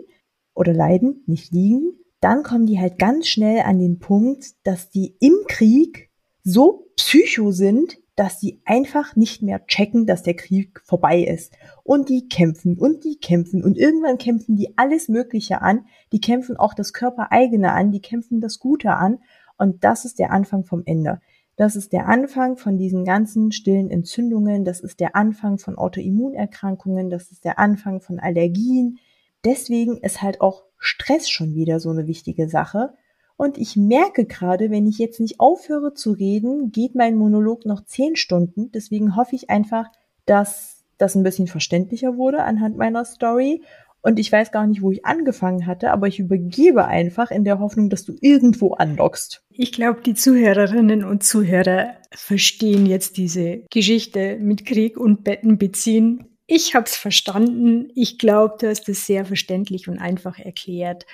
[0.55, 5.17] oder leiden, nicht liegen, dann kommen die halt ganz schnell an den Punkt, dass die
[5.21, 6.11] im Krieg
[6.45, 11.55] so psycho sind, dass die einfach nicht mehr checken, dass der Krieg vorbei ist.
[11.83, 15.87] Und die kämpfen und die kämpfen und irgendwann kämpfen die alles Mögliche an.
[16.13, 19.21] Die kämpfen auch das Körpereigene an, die kämpfen das Gute an.
[19.57, 21.21] Und das ist der Anfang vom Ende.
[21.57, 24.65] Das ist der Anfang von diesen ganzen stillen Entzündungen.
[24.65, 27.11] Das ist der Anfang von Autoimmunerkrankungen.
[27.11, 28.99] Das ist der Anfang von Allergien.
[29.45, 32.95] Deswegen ist halt auch Stress schon wieder so eine wichtige Sache.
[33.37, 37.85] Und ich merke gerade, wenn ich jetzt nicht aufhöre zu reden, geht mein Monolog noch
[37.85, 38.73] zehn Stunden.
[38.73, 39.87] Deswegen hoffe ich einfach,
[40.27, 43.63] dass das ein bisschen verständlicher wurde anhand meiner Story.
[44.03, 47.59] Und ich weiß gar nicht, wo ich angefangen hatte, aber ich übergebe einfach in der
[47.59, 49.43] Hoffnung, dass du irgendwo anlockst.
[49.51, 56.30] Ich glaube, die Zuhörerinnen und Zuhörer verstehen jetzt diese Geschichte mit Krieg und Betten beziehen.
[56.53, 57.93] Ich habe es verstanden.
[57.95, 61.07] Ich glaube, du hast es sehr verständlich und einfach erklärt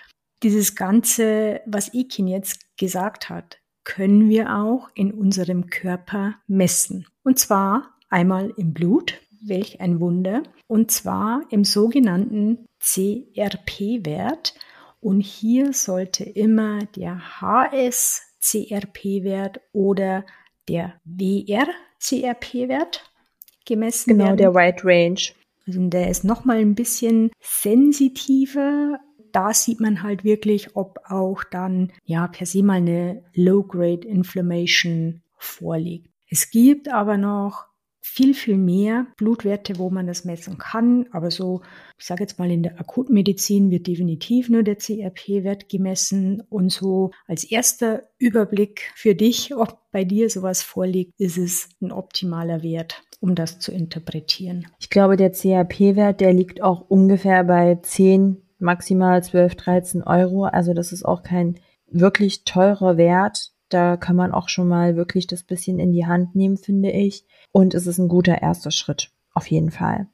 [0.42, 7.07] dieses Ganze, was Ekin jetzt gesagt hat, können wir auch in unserem Körper messen.
[7.22, 14.55] Und zwar einmal im Blut, welch ein Wunder, und zwar im sogenannten CRP-Wert.
[15.01, 20.25] Und hier sollte immer der HS-CRP-Wert oder
[20.66, 23.03] der WR-CRP-Wert
[23.66, 24.37] gemessen genau, werden.
[24.38, 25.20] Genau, der White Range.
[25.66, 29.00] Also der ist nochmal ein bisschen sensitiver
[29.37, 35.20] da sieht man halt wirklich, ob auch dann ja per se mal eine Low-Grade Inflammation
[35.37, 36.09] vorliegt.
[36.31, 37.66] Es gibt aber noch
[38.00, 41.07] viel, viel mehr Blutwerte, wo man das messen kann.
[41.11, 41.61] Aber so,
[41.98, 46.42] ich sage jetzt mal, in der Akutmedizin wird definitiv nur der CRP-Wert gemessen.
[46.48, 51.92] Und so als erster Überblick für dich, ob bei dir sowas vorliegt, ist es ein
[51.92, 54.66] optimaler Wert um das zu interpretieren.
[54.79, 60.44] Ich glaube, der CRP-Wert, der liegt auch ungefähr bei 10 maximal 12, 13 Euro.
[60.44, 63.52] Also das ist auch kein wirklich teurer Wert.
[63.68, 67.24] Da kann man auch schon mal wirklich das bisschen in die Hand nehmen, finde ich.
[67.52, 70.09] Und es ist ein guter erster Schritt, auf jeden Fall.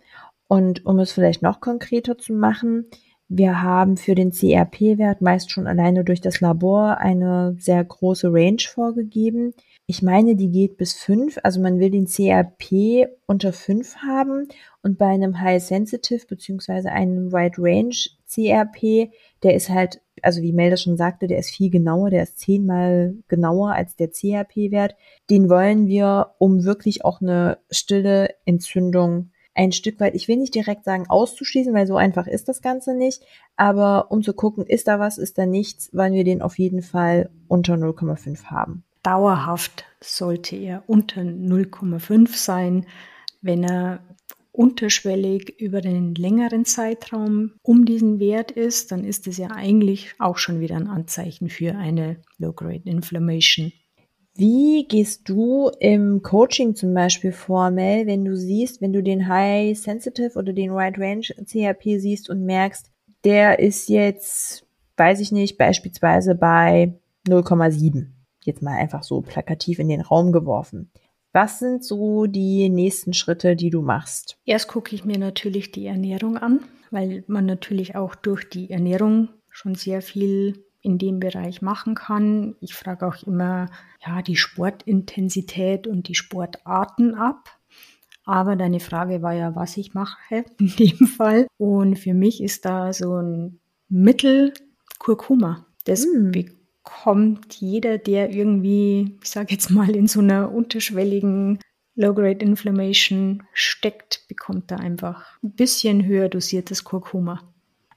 [0.49, 2.87] Und um es vielleicht noch konkreter zu machen,
[3.35, 8.61] wir haben für den CRP-Wert meist schon alleine durch das Labor eine sehr große Range
[8.61, 9.55] vorgegeben.
[9.92, 11.38] Ich meine, die geht bis fünf.
[11.42, 14.48] Also man will den CRP unter fünf haben
[14.83, 17.94] und bei einem High Sensitive beziehungsweise einem Wide Range
[18.26, 22.38] CRP, der ist halt, also wie Melda schon sagte, der ist viel genauer, der ist
[22.38, 24.96] zehnmal genauer als der CRP-Wert.
[25.28, 30.55] Den wollen wir, um wirklich auch eine stille Entzündung ein Stück weit, ich will nicht
[30.55, 33.22] direkt sagen auszuschließen, weil so einfach ist das Ganze nicht,
[33.57, 36.81] aber um zu gucken, ist da was, ist da nichts, wollen wir den auf jeden
[36.81, 38.85] Fall unter 0,5 haben.
[39.03, 42.87] Dauerhaft sollte er unter 0,5 sein,
[43.41, 44.01] wenn er
[44.53, 50.37] unterschwellig über den längeren Zeitraum um diesen Wert ist, dann ist es ja eigentlich auch
[50.37, 53.73] schon wieder ein Anzeichen für eine Low-Grade Inflammation.
[54.35, 59.29] Wie gehst du im Coaching zum Beispiel vor, Mel, wenn du siehst, wenn du den
[59.29, 62.91] High Sensitive oder den Wide Range CRP siehst und merkst,
[63.25, 66.95] der ist jetzt, weiß ich nicht, beispielsweise bei
[67.29, 68.07] 0,7.
[68.44, 70.90] Jetzt mal einfach so plakativ in den Raum geworfen.
[71.33, 74.37] Was sind so die nächsten Schritte, die du machst?
[74.44, 79.31] Erst gucke ich mir natürlich die Ernährung an, weil man natürlich auch durch die Ernährung
[79.48, 82.57] schon sehr viel in dem Bereich machen kann.
[82.61, 83.70] Ich frage auch immer
[84.05, 87.48] ja die Sportintensität und die Sportarten ab.
[88.24, 90.18] Aber deine Frage war ja, was ich mache
[90.59, 91.46] in dem Fall.
[91.57, 94.52] Und für mich ist da so ein Mittel
[94.98, 95.66] Kurkuma.
[95.85, 96.31] Das mm.
[96.85, 101.59] Bekommt jeder, der irgendwie, ich sage jetzt mal, in so einer unterschwelligen
[101.95, 107.40] Low-Grade Inflammation steckt, bekommt da einfach ein bisschen höher dosiertes Kurkuma.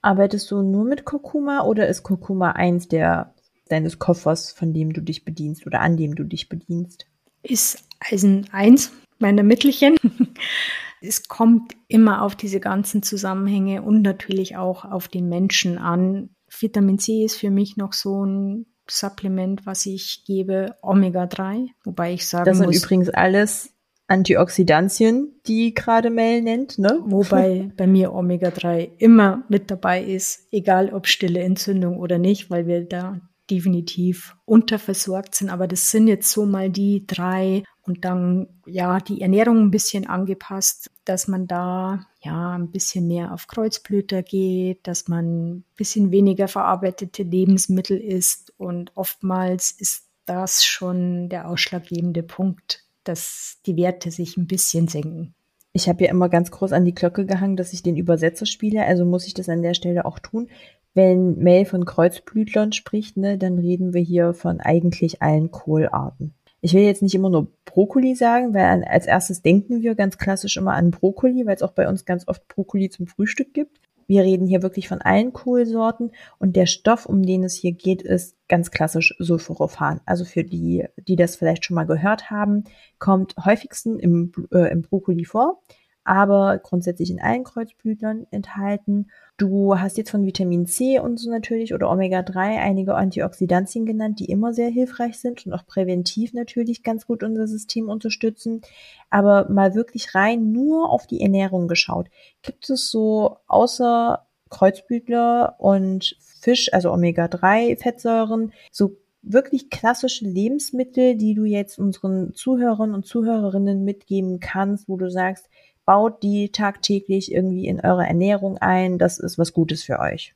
[0.01, 3.33] Arbeitest du nur mit Kurkuma oder ist Kurkuma eins der
[3.69, 7.07] deines Koffers, von dem du dich bedienst oder an dem du dich bedienst?
[7.41, 9.95] Ist Eisen eins meiner Mittelchen.
[11.01, 16.29] es kommt immer auf diese ganzen Zusammenhänge und natürlich auch auf den Menschen an.
[16.47, 22.13] Vitamin C ist für mich noch so ein Supplement, was ich gebe, Omega 3, wobei
[22.13, 23.75] ich sagen Das sind muss, übrigens alles
[24.07, 26.99] Antioxidantien, die gerade Mel nennt, ne?
[27.05, 32.67] Wobei bei mir Omega-3 immer mit dabei ist, egal ob stille Entzündung oder nicht, weil
[32.67, 33.19] wir da
[33.49, 35.49] definitiv unterversorgt sind.
[35.49, 40.07] Aber das sind jetzt so mal die drei und dann ja die Ernährung ein bisschen
[40.07, 46.11] angepasst, dass man da ja ein bisschen mehr auf Kreuzblüter geht, dass man ein bisschen
[46.11, 54.09] weniger verarbeitete Lebensmittel isst und oftmals ist das schon der ausschlaggebende Punkt, dass die Werte
[54.09, 55.35] sich ein bisschen senken.
[55.71, 58.85] Ich habe ja immer ganz groß an die Glocke gehangen, dass ich den Übersetzer spiele,
[58.85, 60.49] also muss ich das an der Stelle auch tun.
[60.93, 66.33] Wenn Mel von Kreuzblütlern spricht, ne, dann reden wir hier von eigentlich allen Kohlarten.
[66.65, 70.57] Ich will jetzt nicht immer nur Brokkoli sagen, weil als erstes denken wir ganz klassisch
[70.57, 73.79] immer an Brokkoli, weil es auch bei uns ganz oft Brokkoli zum Frühstück gibt.
[74.07, 78.01] Wir reden hier wirklich von allen Kohlsorten und der Stoff, um den es hier geht,
[78.01, 80.01] ist ganz klassisch Sulforophan.
[80.07, 82.63] Also für die, die das vielleicht schon mal gehört haben,
[82.97, 85.61] kommt häufigsten im, äh, im Brokkoli vor,
[86.05, 91.73] aber grundsätzlich in allen Kreuzblütlern enthalten Du hast jetzt von Vitamin C und so natürlich
[91.73, 97.05] oder Omega-3 einige Antioxidantien genannt, die immer sehr hilfreich sind und auch präventiv natürlich ganz
[97.05, 98.61] gut unser System unterstützen.
[99.09, 102.07] Aber mal wirklich rein nur auf die Ernährung geschaut.
[102.43, 111.33] Gibt es so außer Kreuzblütler und Fisch, also Omega-3 Fettsäuren, so wirklich klassische Lebensmittel, die
[111.33, 115.49] du jetzt unseren Zuhörern und Zuhörerinnen mitgeben kannst, wo du sagst,
[115.85, 118.97] baut die tagtäglich irgendwie in eure Ernährung ein.
[118.97, 120.35] Das ist was Gutes für euch.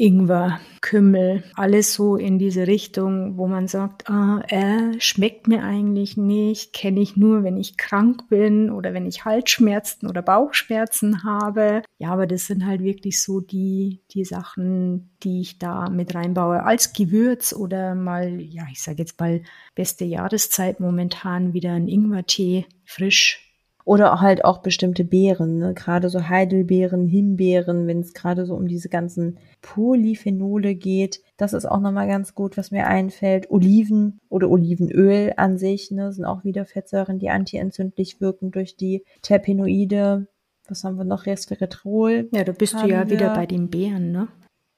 [0.00, 6.16] Ingwer, Kümmel, alles so in diese Richtung, wo man sagt, ah, äh, schmeckt mir eigentlich
[6.16, 11.82] nicht, kenne ich nur, wenn ich krank bin oder wenn ich Halsschmerzen oder Bauchschmerzen habe.
[11.98, 16.62] Ja, aber das sind halt wirklich so die, die Sachen, die ich da mit reinbaue
[16.62, 19.42] als Gewürz oder mal, ja, ich sage jetzt mal,
[19.74, 23.47] beste Jahreszeit momentan wieder ein Ingwertee, frisch
[23.88, 25.72] oder halt auch bestimmte Beeren, ne?
[25.72, 31.22] gerade so Heidelbeeren, Himbeeren, wenn es gerade so um diese ganzen Polyphenole geht.
[31.38, 33.50] Das ist auch nochmal ganz gut, was mir einfällt.
[33.50, 39.06] Oliven oder Olivenöl an sich ne, sind auch wieder Fettsäuren, die antientzündlich wirken durch die
[39.22, 40.26] Terpenoide.
[40.68, 41.24] Was haben wir noch?
[41.24, 42.28] Resveratrol.
[42.34, 44.28] Ja, da bist du ja wieder bei den Beeren, ne?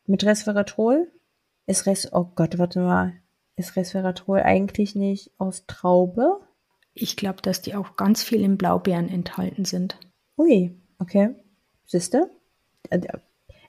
[0.07, 1.11] Mit Resveratrol?
[1.67, 3.15] Ist Res, oh Gott, warte mal.
[3.57, 6.39] Ist Resveratrol eigentlich nicht aus Traube?
[7.01, 9.99] Ich glaube, dass die auch ganz viel in Blaubeeren enthalten sind.
[10.37, 11.31] Ui, okay.
[11.87, 12.31] Siehste?
[12.91, 13.01] Äh,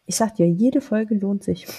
[0.06, 1.65] ich sag dir, jede Folge lohnt sich.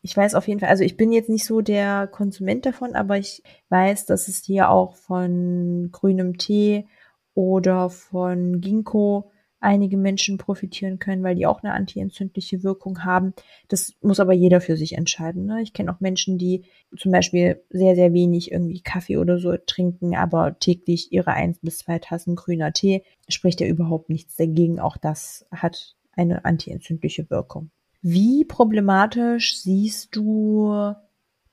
[0.00, 3.18] Ich weiß auf jeden Fall, also ich bin jetzt nicht so der Konsument davon, aber
[3.18, 6.86] ich weiß, dass es hier auch von grünem Tee
[7.34, 13.34] oder von Ginkgo einige Menschen profitieren können, weil die auch eine antientzündliche Wirkung haben.
[13.68, 15.46] Das muss aber jeder für sich entscheiden.
[15.46, 15.62] Ne?
[15.62, 16.64] Ich kenne auch Menschen, die
[16.96, 21.78] zum Beispiel sehr, sehr wenig irgendwie Kaffee oder so trinken, aber täglich ihre eins bis
[21.78, 23.02] zwei Tassen grüner Tee.
[23.28, 24.78] Spricht ja überhaupt nichts dagegen.
[24.80, 27.70] Auch das hat eine antientzündliche Wirkung.
[28.00, 30.94] Wie problematisch siehst du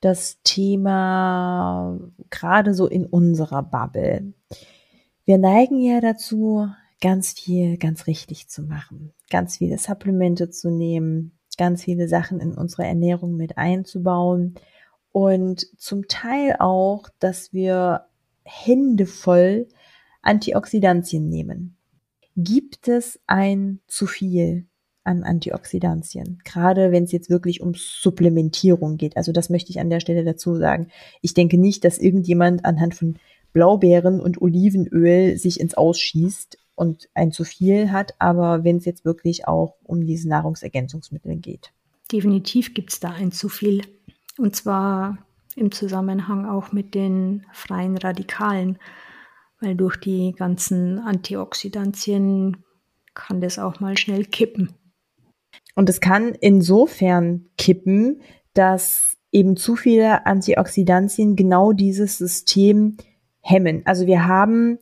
[0.00, 1.98] das Thema
[2.30, 4.32] gerade so in unserer Bubble?
[5.24, 6.68] Wir neigen ja dazu,
[7.00, 12.52] ganz viel ganz richtig zu machen, ganz viele Supplemente zu nehmen, ganz viele Sachen in
[12.52, 14.54] unsere Ernährung mit einzubauen
[15.12, 18.06] und zum Teil auch, dass wir
[18.44, 19.68] Hände voll
[20.22, 21.76] Antioxidantien nehmen.
[22.36, 24.66] Gibt es ein zu viel
[25.06, 29.16] an Antioxidantien, gerade wenn es jetzt wirklich um Supplementierung geht.
[29.16, 30.88] Also das möchte ich an der Stelle dazu sagen.
[31.22, 33.16] Ich denke nicht, dass irgendjemand anhand von
[33.56, 39.06] Blaubeeren und Olivenöl sich ins Ausschießt und ein zu viel hat, aber wenn es jetzt
[39.06, 41.72] wirklich auch um diese Nahrungsergänzungsmittel geht.
[42.12, 43.80] Definitiv gibt es da ein zu viel.
[44.36, 45.16] Und zwar
[45.56, 48.76] im Zusammenhang auch mit den freien Radikalen,
[49.58, 52.58] weil durch die ganzen Antioxidantien
[53.14, 54.74] kann das auch mal schnell kippen.
[55.74, 58.20] Und es kann insofern kippen,
[58.52, 62.98] dass eben zu viele Antioxidantien genau dieses System
[63.46, 63.82] hemmen.
[63.84, 64.78] Also wir haben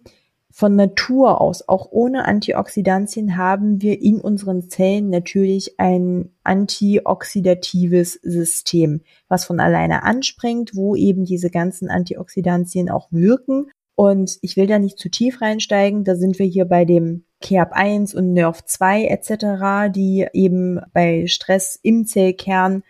[0.51, 9.01] von Natur aus, auch ohne Antioxidantien, haben wir in unseren Zellen natürlich ein antioxidatives System,
[9.29, 13.67] was von alleine anspringt, wo eben diese ganzen Antioxidantien auch wirken.
[13.97, 18.17] Und ich will da nicht zu tief reinsteigen, da sind wir hier bei dem CERP1
[18.17, 22.85] und NERV2 etc., die eben bei Stress im Zellkern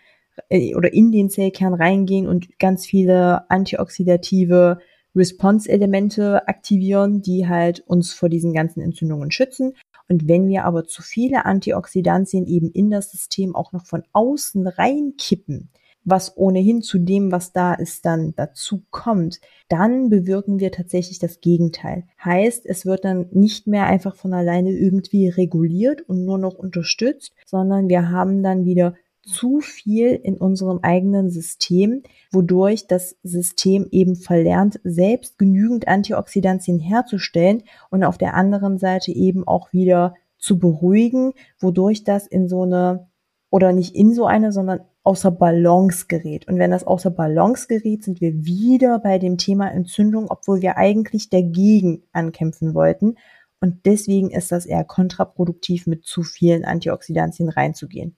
[0.49, 4.79] äh, oder in den Zellkern reingehen und ganz viele antioxidative
[5.15, 9.73] Response-Elemente aktivieren, die halt uns vor diesen ganzen Entzündungen schützen.
[10.07, 14.67] Und wenn wir aber zu viele Antioxidantien eben in das System auch noch von außen
[14.67, 15.69] reinkippen,
[16.05, 21.41] was ohnehin zu dem, was da ist, dann dazu kommt, dann bewirken wir tatsächlich das
[21.41, 22.03] Gegenteil.
[22.23, 27.33] Heißt, es wird dann nicht mehr einfach von alleine irgendwie reguliert und nur noch unterstützt,
[27.47, 28.93] sondern wir haben dann wieder
[29.25, 37.63] zu viel in unserem eigenen System, wodurch das System eben verlernt, selbst genügend Antioxidantien herzustellen
[37.89, 43.07] und auf der anderen Seite eben auch wieder zu beruhigen, wodurch das in so eine
[43.49, 46.47] oder nicht in so eine, sondern außer Balance gerät.
[46.47, 50.77] Und wenn das außer Balance gerät, sind wir wieder bei dem Thema Entzündung, obwohl wir
[50.77, 53.15] eigentlich dagegen ankämpfen wollten.
[53.61, 58.17] Und deswegen ist das eher kontraproduktiv, mit zu vielen Antioxidantien reinzugehen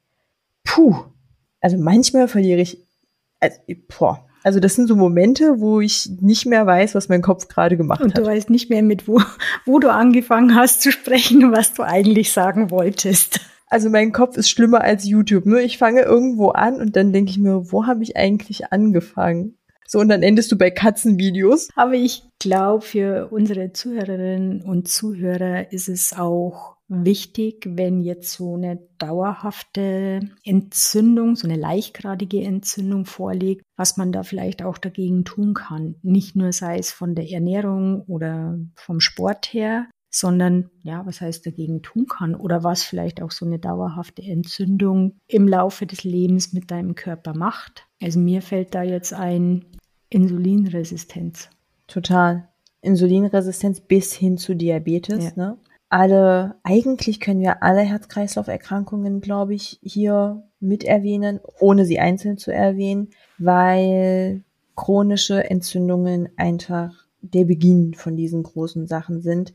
[0.77, 0.95] puh,
[1.59, 2.85] also manchmal verliere ich,
[3.39, 3.57] also,
[3.97, 7.77] boah, also das sind so Momente, wo ich nicht mehr weiß, was mein Kopf gerade
[7.77, 8.19] gemacht und hat.
[8.19, 9.19] Und du weißt nicht mehr mit, wo,
[9.65, 13.41] wo du angefangen hast zu sprechen, was du eigentlich sagen wolltest.
[13.65, 15.45] Also mein Kopf ist schlimmer als YouTube.
[15.45, 19.57] Nur ich fange irgendwo an und dann denke ich mir, wo habe ich eigentlich angefangen?
[19.85, 21.69] So, und dann endest du bei Katzenvideos.
[21.75, 28.55] Aber ich glaube, für unsere Zuhörerinnen und Zuhörer ist es auch wichtig, wenn jetzt so
[28.55, 35.53] eine dauerhafte Entzündung, so eine leichtgradige Entzündung vorliegt, was man da vielleicht auch dagegen tun
[35.53, 35.95] kann.
[36.01, 41.45] Nicht nur sei es von der Ernährung oder vom Sport her, sondern ja, was heißt
[41.45, 46.53] dagegen tun kann oder was vielleicht auch so eine dauerhafte Entzündung im Laufe des Lebens
[46.53, 47.85] mit deinem Körper macht.
[48.01, 49.65] Also mir fällt da jetzt ein
[50.09, 51.49] Insulinresistenz.
[51.87, 52.47] Total.
[52.81, 55.31] Insulinresistenz bis hin zu Diabetes, ja.
[55.35, 55.57] ne?
[55.89, 62.51] Alle, eigentlich können wir alle Herz-Kreislauf-Erkrankungen, glaube ich, hier mit erwähnen, ohne sie einzeln zu
[62.51, 64.43] erwähnen, weil
[64.75, 69.53] chronische Entzündungen einfach der Beginn von diesen großen Sachen sind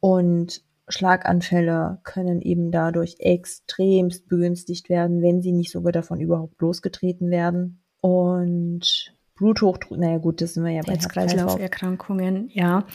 [0.00, 7.30] und Schlaganfälle können eben dadurch extremst begünstigt werden, wenn sie nicht sogar davon überhaupt losgetreten
[7.30, 7.82] werden.
[8.00, 12.86] Und Bluthochdruck, naja gut, das sind wir ja bei Herz-Kreislauf-Erkrankungen, ja.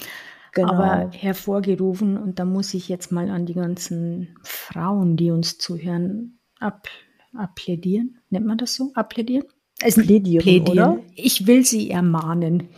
[0.54, 0.74] Genau.
[0.74, 2.18] aber hervorgerufen.
[2.18, 6.88] Und da muss ich jetzt mal an die ganzen Frauen, die uns zuhören, ab,
[7.34, 8.20] applädieren.
[8.30, 8.92] Nennt man das so?
[8.94, 9.46] Applädieren?
[9.82, 11.00] Also plädieren, plädieren, oder?
[11.16, 12.70] Ich will sie ermahnen.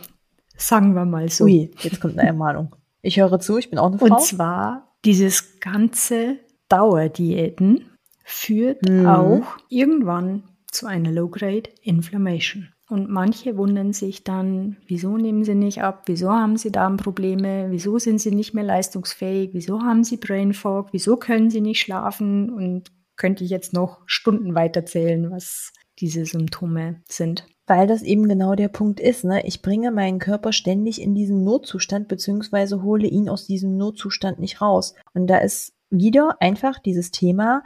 [0.56, 1.44] Sagen wir mal so.
[1.44, 2.74] Ui, jetzt kommt eine Ermahnung.
[3.02, 4.06] Ich höre zu, ich bin auch eine Frau.
[4.06, 7.90] Und zwar dieses ganze Dauerdiäten
[8.24, 9.06] führt hm.
[9.06, 12.73] auch irgendwann zu einer Low-Grade Inflammation.
[12.90, 17.98] Und manche wundern sich dann, wieso nehmen sie nicht ab, wieso haben sie Darmprobleme, wieso
[17.98, 22.52] sind sie nicht mehr leistungsfähig, wieso haben sie Brain Fog, wieso können sie nicht schlafen
[22.52, 27.46] und könnte ich jetzt noch Stunden weiterzählen, was diese Symptome sind.
[27.66, 29.24] weil das eben genau der Punkt ist.
[29.24, 29.46] Ne?
[29.46, 34.60] Ich bringe meinen Körper ständig in diesen Notzustand, beziehungsweise hole ihn aus diesem Notzustand nicht
[34.60, 34.94] raus.
[35.14, 37.62] Und da ist wieder einfach dieses Thema,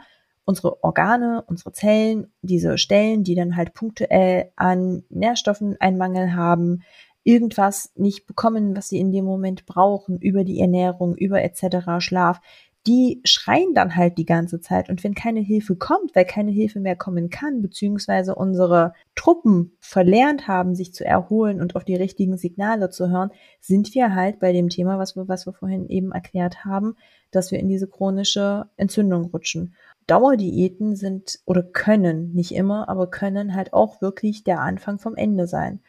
[0.49, 6.81] unsere Organe, unsere Zellen, diese Stellen, die dann halt punktuell an Nährstoffen einen Mangel haben,
[7.23, 11.99] irgendwas nicht bekommen, was sie in dem Moment brauchen, über die Ernährung, über etc.
[11.99, 12.41] Schlaf,
[12.87, 14.89] die schreien dann halt die ganze Zeit.
[14.89, 20.47] Und wenn keine Hilfe kommt, weil keine Hilfe mehr kommen kann, beziehungsweise unsere Truppen verlernt
[20.47, 23.29] haben, sich zu erholen und auf die richtigen Signale zu hören,
[23.59, 26.95] sind wir halt bei dem Thema, was wir, was wir vorhin eben erklärt haben,
[27.29, 29.75] dass wir in diese chronische Entzündung rutschen.
[30.09, 35.47] Dauerdiäten sind oder können, nicht immer, aber können halt auch wirklich der Anfang vom Ende
[35.47, 35.81] sein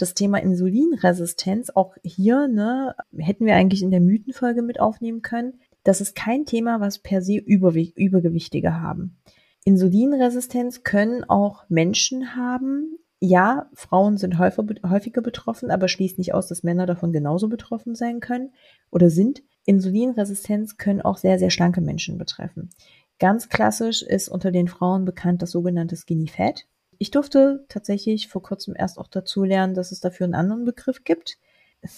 [0.00, 5.60] das Thema Insulinresistenz, auch hier, ne, hätten wir eigentlich in der Mythenfolge mit aufnehmen können.
[5.82, 9.18] Das ist kein Thema, was per se Übergewichtige haben.
[9.64, 12.98] Insulinresistenz können auch Menschen haben.
[13.20, 18.20] Ja, Frauen sind häufiger betroffen, aber schließt nicht aus, dass Männer davon genauso betroffen sein
[18.20, 18.52] können
[18.90, 19.42] oder sind.
[19.64, 22.70] Insulinresistenz können auch sehr, sehr schlanke Menschen betreffen.
[23.18, 26.66] Ganz klassisch ist unter den Frauen bekannt das sogenannte Skinny Fat.
[26.98, 31.04] Ich durfte tatsächlich vor kurzem erst auch dazu lernen, dass es dafür einen anderen Begriff
[31.04, 31.38] gibt.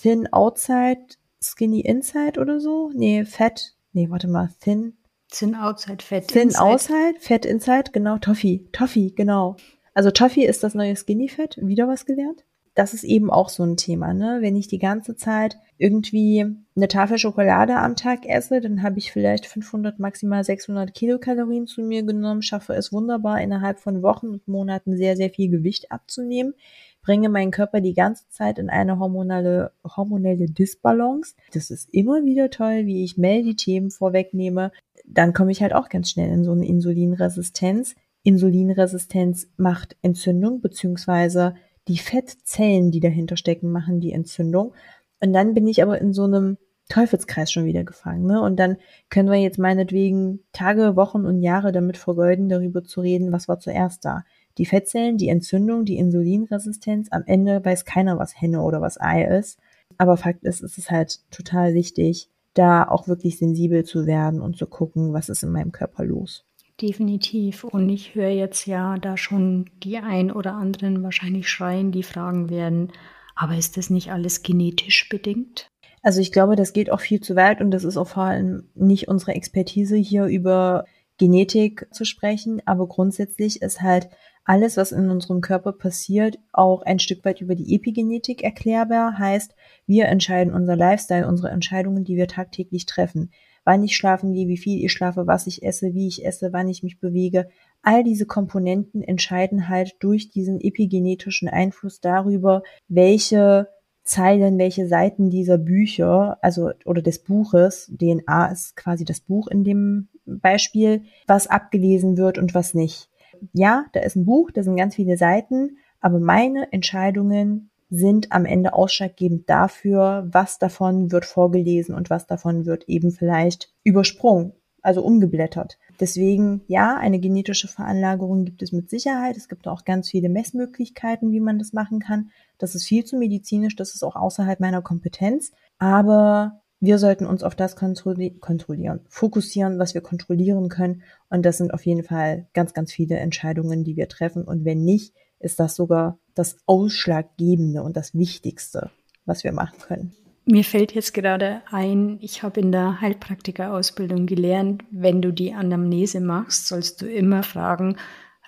[0.02, 1.00] Thin Outside,
[1.42, 2.90] Skinny Inside oder so.
[2.94, 4.96] Nee, Fat nee, warte mal, Thin.
[5.30, 6.62] Thin Outside, Fat Thin Inside.
[6.62, 9.56] Outside, Fat Inside, genau, Toffee, Toffee, genau.
[9.94, 12.44] Also Toffee ist das neue Skinny Fat, wieder was gelernt.
[12.80, 14.38] Das ist eben auch so ein Thema, ne?
[14.40, 19.12] Wenn ich die ganze Zeit irgendwie eine Tafel Schokolade am Tag esse, dann habe ich
[19.12, 24.48] vielleicht 500, maximal 600 Kilokalorien zu mir genommen, schaffe es wunderbar innerhalb von Wochen und
[24.48, 26.54] Monaten sehr, sehr viel Gewicht abzunehmen
[27.02, 31.34] bringe meinen Körper die ganze Zeit in eine hormonale, hormonelle Disbalance.
[31.52, 34.70] Das ist immer wieder toll, wie ich Mel die Themen vorwegnehme.
[35.06, 37.94] Dann komme ich halt auch ganz schnell in so eine Insulinresistenz.
[38.22, 41.54] Insulinresistenz macht Entzündung, beziehungsweise
[41.88, 44.74] die Fettzellen, die dahinter stecken, machen die Entzündung.
[45.20, 46.56] Und dann bin ich aber in so einem
[46.88, 48.26] Teufelskreis schon wieder gefangen.
[48.26, 48.42] Ne?
[48.42, 48.76] Und dann
[49.08, 53.60] können wir jetzt meinetwegen Tage, Wochen und Jahre damit vergeuden, darüber zu reden, was war
[53.60, 54.24] zuerst da
[54.58, 57.08] die Fettzellen, die Entzündung, die Insulinresistenz.
[57.10, 59.58] Am Ende weiß keiner, was Henne oder was Ei ist.
[59.96, 64.56] Aber Fakt ist, es ist halt total wichtig, da auch wirklich sensibel zu werden und
[64.56, 66.44] zu gucken, was ist in meinem Körper los.
[66.80, 67.64] Definitiv.
[67.64, 72.48] Und ich höre jetzt ja da schon die ein oder anderen wahrscheinlich schreien, die fragen
[72.48, 72.92] werden,
[73.34, 75.68] aber ist das nicht alles genetisch bedingt?
[76.02, 78.70] Also ich glaube, das geht auch viel zu weit und das ist auch vor allem
[78.74, 80.86] nicht unsere Expertise hier über
[81.18, 84.08] Genetik zu sprechen, aber grundsätzlich ist halt
[84.44, 89.18] alles, was in unserem Körper passiert, auch ein Stück weit über die Epigenetik erklärbar.
[89.18, 89.54] Heißt,
[89.86, 93.30] wir entscheiden unser Lifestyle, unsere Entscheidungen, die wir tagtäglich treffen.
[93.70, 96.66] Wann ich schlafen gehe, wie viel ich schlafe, was ich esse, wie ich esse, wann
[96.66, 97.48] ich mich bewege.
[97.82, 103.68] All diese Komponenten entscheiden halt durch diesen epigenetischen Einfluss darüber, welche
[104.02, 109.62] Zeilen, welche Seiten dieser Bücher, also oder des Buches, DNA ist quasi das Buch in
[109.62, 113.08] dem Beispiel, was abgelesen wird und was nicht
[113.52, 118.44] ja, da ist ein Buch, da sind ganz viele Seiten, aber meine Entscheidungen sind am
[118.44, 125.02] Ende ausschlaggebend dafür, was davon wird vorgelesen und was davon wird eben vielleicht übersprungen, also
[125.02, 125.76] umgeblättert.
[125.98, 129.36] Deswegen, ja, eine genetische Veranlagerung gibt es mit Sicherheit.
[129.36, 132.30] Es gibt auch ganz viele Messmöglichkeiten, wie man das machen kann.
[132.58, 135.52] Das ist viel zu medizinisch, das ist auch außerhalb meiner Kompetenz.
[135.78, 141.02] Aber wir sollten uns auf das kontrollieren, fokussieren, was wir kontrollieren können.
[141.28, 144.44] Und das sind auf jeden Fall ganz, ganz viele Entscheidungen, die wir treffen.
[144.44, 148.90] Und wenn nicht, ist das sogar das Ausschlaggebende und das Wichtigste,
[149.24, 150.14] was wir machen können.
[150.46, 156.20] Mir fällt jetzt gerade ein, ich habe in der Heilpraktikerausbildung gelernt, wenn du die Anamnese
[156.20, 157.96] machst, sollst du immer fragen,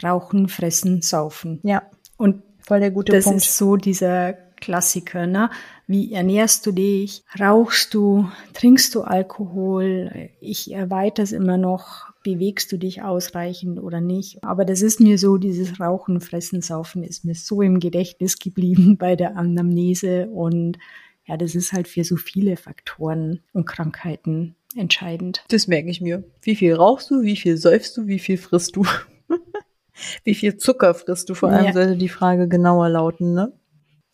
[0.02, 1.60] rauchen, fressen, saufen.
[1.62, 1.82] Ja.
[2.16, 3.40] Und voll der gute das Punkt.
[3.40, 5.50] Das ist so dieser Klassiker, ne?
[5.86, 7.24] Wie ernährst du dich?
[7.38, 8.28] Rauchst du?
[8.54, 10.30] Trinkst du Alkohol?
[10.40, 12.11] Ich erweitere es immer noch.
[12.22, 14.42] Bewegst du dich ausreichend oder nicht?
[14.44, 18.96] Aber das ist mir so, dieses Rauchen, Fressen, Saufen ist mir so im Gedächtnis geblieben
[18.98, 20.78] bei der Anamnese und
[21.24, 25.44] ja, das ist halt für so viele Faktoren und Krankheiten entscheidend.
[25.48, 26.24] Das merke ich mir.
[26.40, 27.22] Wie viel rauchst du?
[27.22, 28.06] Wie viel säufst du?
[28.06, 28.84] Wie viel frisst du?
[30.24, 31.34] wie viel Zucker frisst du?
[31.34, 31.72] Vor allem ja.
[31.72, 33.52] sollte die Frage genauer lauten, ne?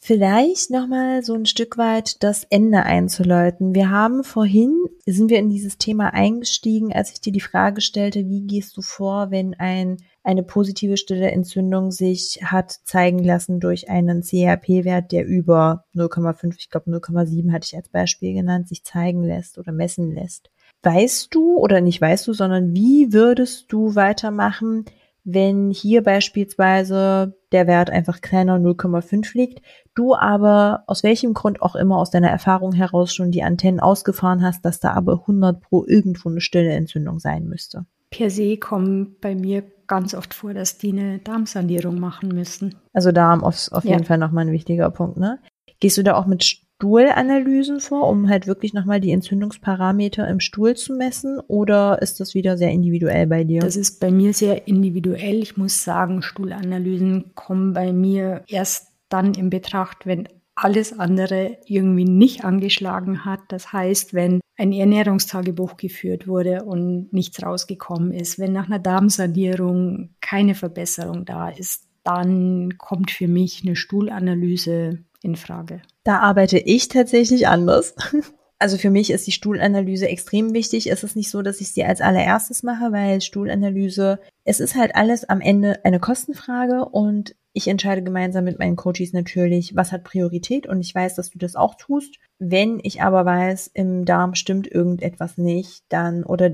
[0.00, 3.74] Vielleicht nochmal so ein Stück weit das Ende einzuläuten.
[3.74, 4.72] Wir haben vorhin,
[5.04, 8.82] sind wir in dieses Thema eingestiegen, als ich dir die Frage stellte, wie gehst du
[8.82, 15.26] vor, wenn ein, eine positive stille Entzündung sich hat zeigen lassen durch einen CRP-Wert, der
[15.26, 20.14] über 0,5, ich glaube 0,7 hatte ich als Beispiel genannt, sich zeigen lässt oder messen
[20.14, 20.50] lässt.
[20.84, 24.84] Weißt du oder nicht weißt du, sondern wie würdest du weitermachen,
[25.24, 29.62] wenn hier beispielsweise der Wert einfach kleiner 0,5 liegt,
[29.94, 34.42] du aber aus welchem Grund auch immer aus deiner Erfahrung heraus schon die Antennen ausgefahren
[34.42, 37.84] hast, dass da aber 100 pro irgendwo eine stille Entzündung sein müsste.
[38.10, 42.76] Per se kommen bei mir ganz oft vor, dass die eine Darmsanierung machen müssen.
[42.92, 45.38] Also Darm auf, auf jeden Fall nochmal ein wichtiger Punkt, ne?
[45.80, 50.76] Gehst du da auch mit Stuhlanalysen vor, um halt wirklich nochmal die Entzündungsparameter im Stuhl
[50.76, 51.40] zu messen?
[51.48, 53.60] Oder ist das wieder sehr individuell bei dir?
[53.60, 55.42] Das ist bei mir sehr individuell.
[55.42, 62.04] Ich muss sagen, Stuhlanalysen kommen bei mir erst dann in Betracht, wenn alles andere irgendwie
[62.04, 63.40] nicht angeschlagen hat.
[63.48, 70.10] Das heißt, wenn ein Ernährungstagebuch geführt wurde und nichts rausgekommen ist, wenn nach einer Darmsanierung
[70.20, 75.82] keine Verbesserung da ist, dann kommt für mich eine Stuhlanalyse in Frage.
[76.08, 77.94] Da arbeite ich tatsächlich anders.
[78.60, 80.90] Also für mich ist die Stuhlanalyse extrem wichtig.
[80.90, 84.96] Es ist nicht so, dass ich sie als allererstes mache, weil Stuhlanalyse, es ist halt
[84.96, 90.02] alles am Ende eine Kostenfrage und ich entscheide gemeinsam mit meinen Coaches natürlich, was hat
[90.02, 92.16] Priorität und ich weiß, dass du das auch tust.
[92.40, 96.50] Wenn ich aber weiß, im Darm stimmt irgendetwas nicht, dann oder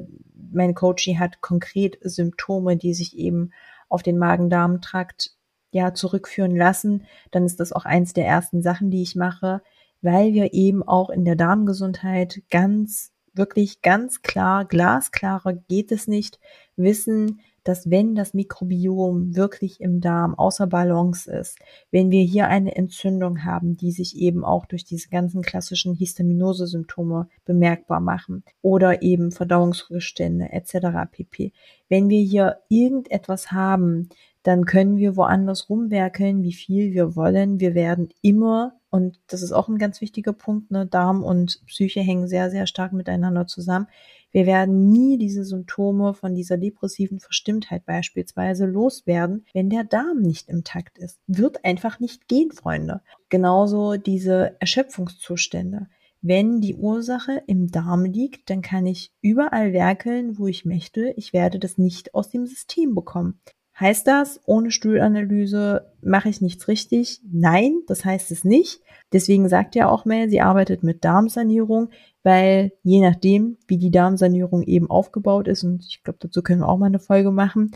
[0.52, 3.50] mein Coachie hat konkret Symptome, die sich eben
[3.88, 5.33] auf den Magen-Darm-Trakt
[5.74, 9.60] ja zurückführen lassen, dann ist das auch eins der ersten Sachen, die ich mache,
[10.00, 16.38] weil wir eben auch in der Darmgesundheit ganz, wirklich ganz klar, glasklarer geht es nicht,
[16.76, 21.58] wissen, dass wenn das Mikrobiom wirklich im Darm außer Balance ist,
[21.90, 27.28] wenn wir hier eine Entzündung haben, die sich eben auch durch diese ganzen klassischen Histaminose-Symptome
[27.44, 31.10] bemerkbar machen oder eben Verdauungsrückstände etc.
[31.10, 31.52] pp.
[31.88, 34.10] Wenn wir hier irgendetwas haben,
[34.44, 37.60] dann können wir woanders rumwerkeln, wie viel wir wollen.
[37.60, 42.00] Wir werden immer, und das ist auch ein ganz wichtiger Punkt, ne, Darm und Psyche
[42.00, 43.86] hängen sehr, sehr stark miteinander zusammen.
[44.34, 50.48] Wir werden nie diese Symptome von dieser depressiven Verstimmtheit beispielsweise loswerden, wenn der Darm nicht
[50.48, 51.20] im Takt ist.
[51.28, 53.00] Wird einfach nicht gehen, Freunde.
[53.28, 55.86] Genauso diese Erschöpfungszustände.
[56.20, 61.14] Wenn die Ursache im Darm liegt, dann kann ich überall werkeln, wo ich möchte.
[61.16, 63.38] Ich werde das nicht aus dem System bekommen.
[63.78, 67.20] Heißt das, ohne Stuhlanalyse mache ich nichts richtig?
[67.30, 68.80] Nein, das heißt es nicht.
[69.12, 71.90] Deswegen sagt ja auch Mel, sie arbeitet mit Darmsanierung,
[72.24, 76.68] weil je nachdem, wie die Darmsanierung eben aufgebaut ist, und ich glaube, dazu können wir
[76.68, 77.70] auch mal eine Folge machen,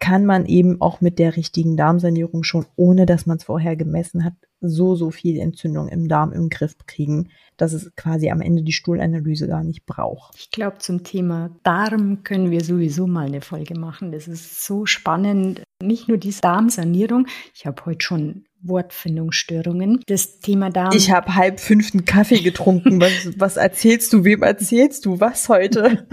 [0.00, 4.24] kann man eben auch mit der richtigen Darmsanierung schon, ohne dass man es vorher gemessen
[4.24, 4.32] hat,
[4.62, 7.28] so, so viel Entzündung im Darm im Griff kriegen,
[7.58, 10.34] dass es quasi am Ende die Stuhlanalyse gar nicht braucht.
[10.36, 14.10] Ich glaube, zum Thema Darm können wir sowieso mal eine Folge machen.
[14.10, 15.62] Das ist so spannend.
[15.82, 17.26] Nicht nur die Darmsanierung.
[17.54, 20.00] Ich habe heute schon Wortfindungsstörungen.
[20.06, 20.94] Das Thema Darm.
[20.94, 23.00] Ich habe halb fünften Kaffee getrunken.
[23.00, 24.24] Was, was erzählst du?
[24.24, 25.20] Wem erzählst du?
[25.20, 26.06] Was heute?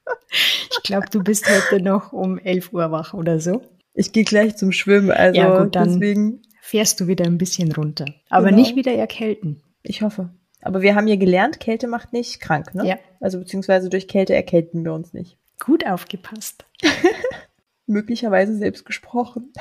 [0.70, 3.62] ich glaube, du bist heute noch um 11 Uhr wach oder so.
[3.94, 7.72] Ich gehe gleich zum Schwimmen, also ja, gut, dann deswegen fährst du wieder ein bisschen
[7.72, 8.06] runter.
[8.28, 8.58] Aber genau.
[8.58, 9.62] nicht wieder erkälten.
[9.82, 10.30] Ich hoffe.
[10.62, 12.86] Aber wir haben ja gelernt, Kälte macht nicht krank, ne?
[12.86, 12.98] Ja.
[13.18, 15.38] Also beziehungsweise durch Kälte erkälten wir uns nicht.
[15.58, 16.64] Gut aufgepasst.
[17.86, 19.52] Möglicherweise selbst gesprochen.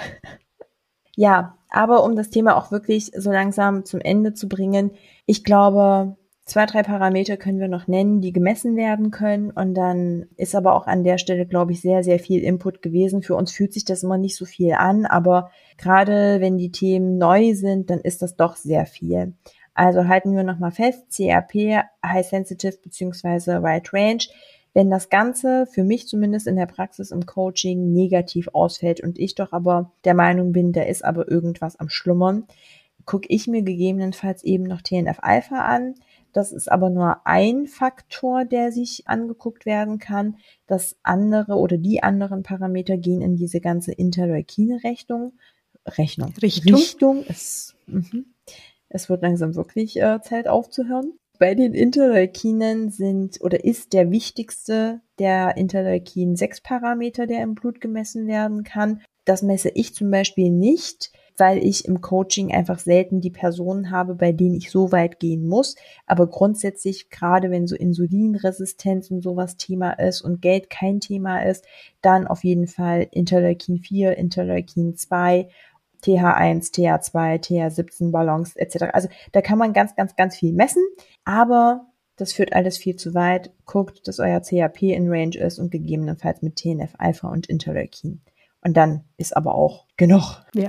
[1.19, 4.91] Ja, aber um das Thema auch wirklich so langsam zum Ende zu bringen,
[5.25, 6.15] ich glaube,
[6.45, 9.51] Zwei, drei Parameter können wir noch nennen, die gemessen werden können.
[9.51, 13.21] Und dann ist aber auch an der Stelle, glaube ich, sehr, sehr viel Input gewesen.
[13.21, 17.19] Für uns fühlt sich das immer nicht so viel an, aber gerade wenn die Themen
[17.19, 19.33] neu sind, dann ist das doch sehr viel.
[19.75, 24.23] Also halten wir nochmal fest, CRP, High Sensitive beziehungsweise Wide Range.
[24.73, 29.35] Wenn das Ganze für mich zumindest in der Praxis im Coaching negativ ausfällt und ich
[29.35, 32.45] doch aber der Meinung bin, da ist aber irgendwas am Schlummern,
[33.05, 35.95] gucke ich mir gegebenenfalls eben noch TNF-Alpha an
[36.31, 40.37] das ist aber nur ein Faktor, der sich angeguckt werden kann.
[40.67, 45.33] Das andere oder die anderen Parameter gehen in diese ganze Interleukine-Rechnung.
[45.85, 46.33] Rechnung.
[46.41, 46.75] Richtung.
[46.75, 48.23] Richtung ist, mh.
[48.89, 51.13] Es wird langsam wirklich äh, Zeit aufzuhören.
[51.39, 57.79] Bei den Interleukinen sind oder ist der wichtigste der Interleukin 6 Parameter, der im Blut
[57.79, 59.01] gemessen werden kann.
[59.23, 64.15] Das messe ich zum Beispiel nicht weil ich im Coaching einfach selten die Personen habe,
[64.15, 65.75] bei denen ich so weit gehen muss.
[66.05, 71.65] Aber grundsätzlich, gerade wenn so Insulinresistenz und sowas Thema ist und Geld kein Thema ist,
[72.01, 75.49] dann auf jeden Fall Interleukin 4, Interleukin 2
[76.03, 78.85] TH1, TH2, TH17 Balance etc.
[78.93, 80.83] Also da kann man ganz, ganz, ganz viel messen,
[81.25, 83.51] aber das führt alles viel zu weit.
[83.65, 88.21] Guckt, dass euer CHP in Range ist und gegebenenfalls mit TNF-Alpha und Interleukin.
[88.61, 90.43] Und dann ist aber auch genug.
[90.53, 90.67] Ja.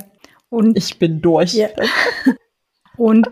[0.48, 1.54] Und ich bin durch.
[1.54, 1.68] Ja.
[2.96, 3.30] Und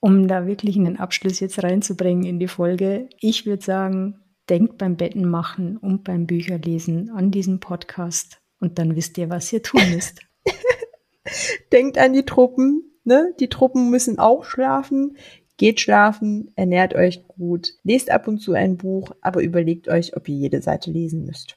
[0.00, 4.96] um da wirklich einen Abschluss jetzt reinzubringen in die Folge, ich würde sagen, denkt beim
[4.96, 9.82] Betten machen und beim Bücherlesen an diesen Podcast und dann wisst ihr, was ihr tun
[9.90, 10.20] müsst.
[11.72, 13.34] Denkt an die Truppen, ne?
[13.40, 15.16] Die Truppen müssen auch schlafen.
[15.58, 20.28] Geht schlafen, ernährt euch gut, lest ab und zu ein Buch, aber überlegt euch, ob
[20.28, 21.56] ihr jede Seite lesen müsst.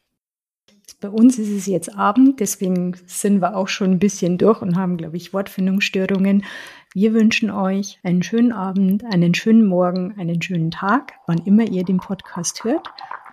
[1.02, 4.78] Bei uns ist es jetzt Abend, deswegen sind wir auch schon ein bisschen durch und
[4.78, 6.46] haben, glaube ich, Wortfindungsstörungen.
[6.94, 11.84] Wir wünschen euch einen schönen Abend, einen schönen Morgen, einen schönen Tag, wann immer ihr
[11.84, 12.88] den Podcast hört.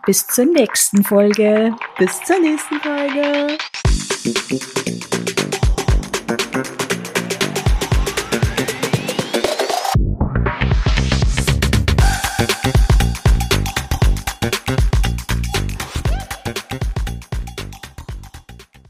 [0.04, 1.74] Bis zur nächsten Folge.
[1.98, 3.56] Bis zur nächsten Folge.
[6.28, 6.95] Thank you.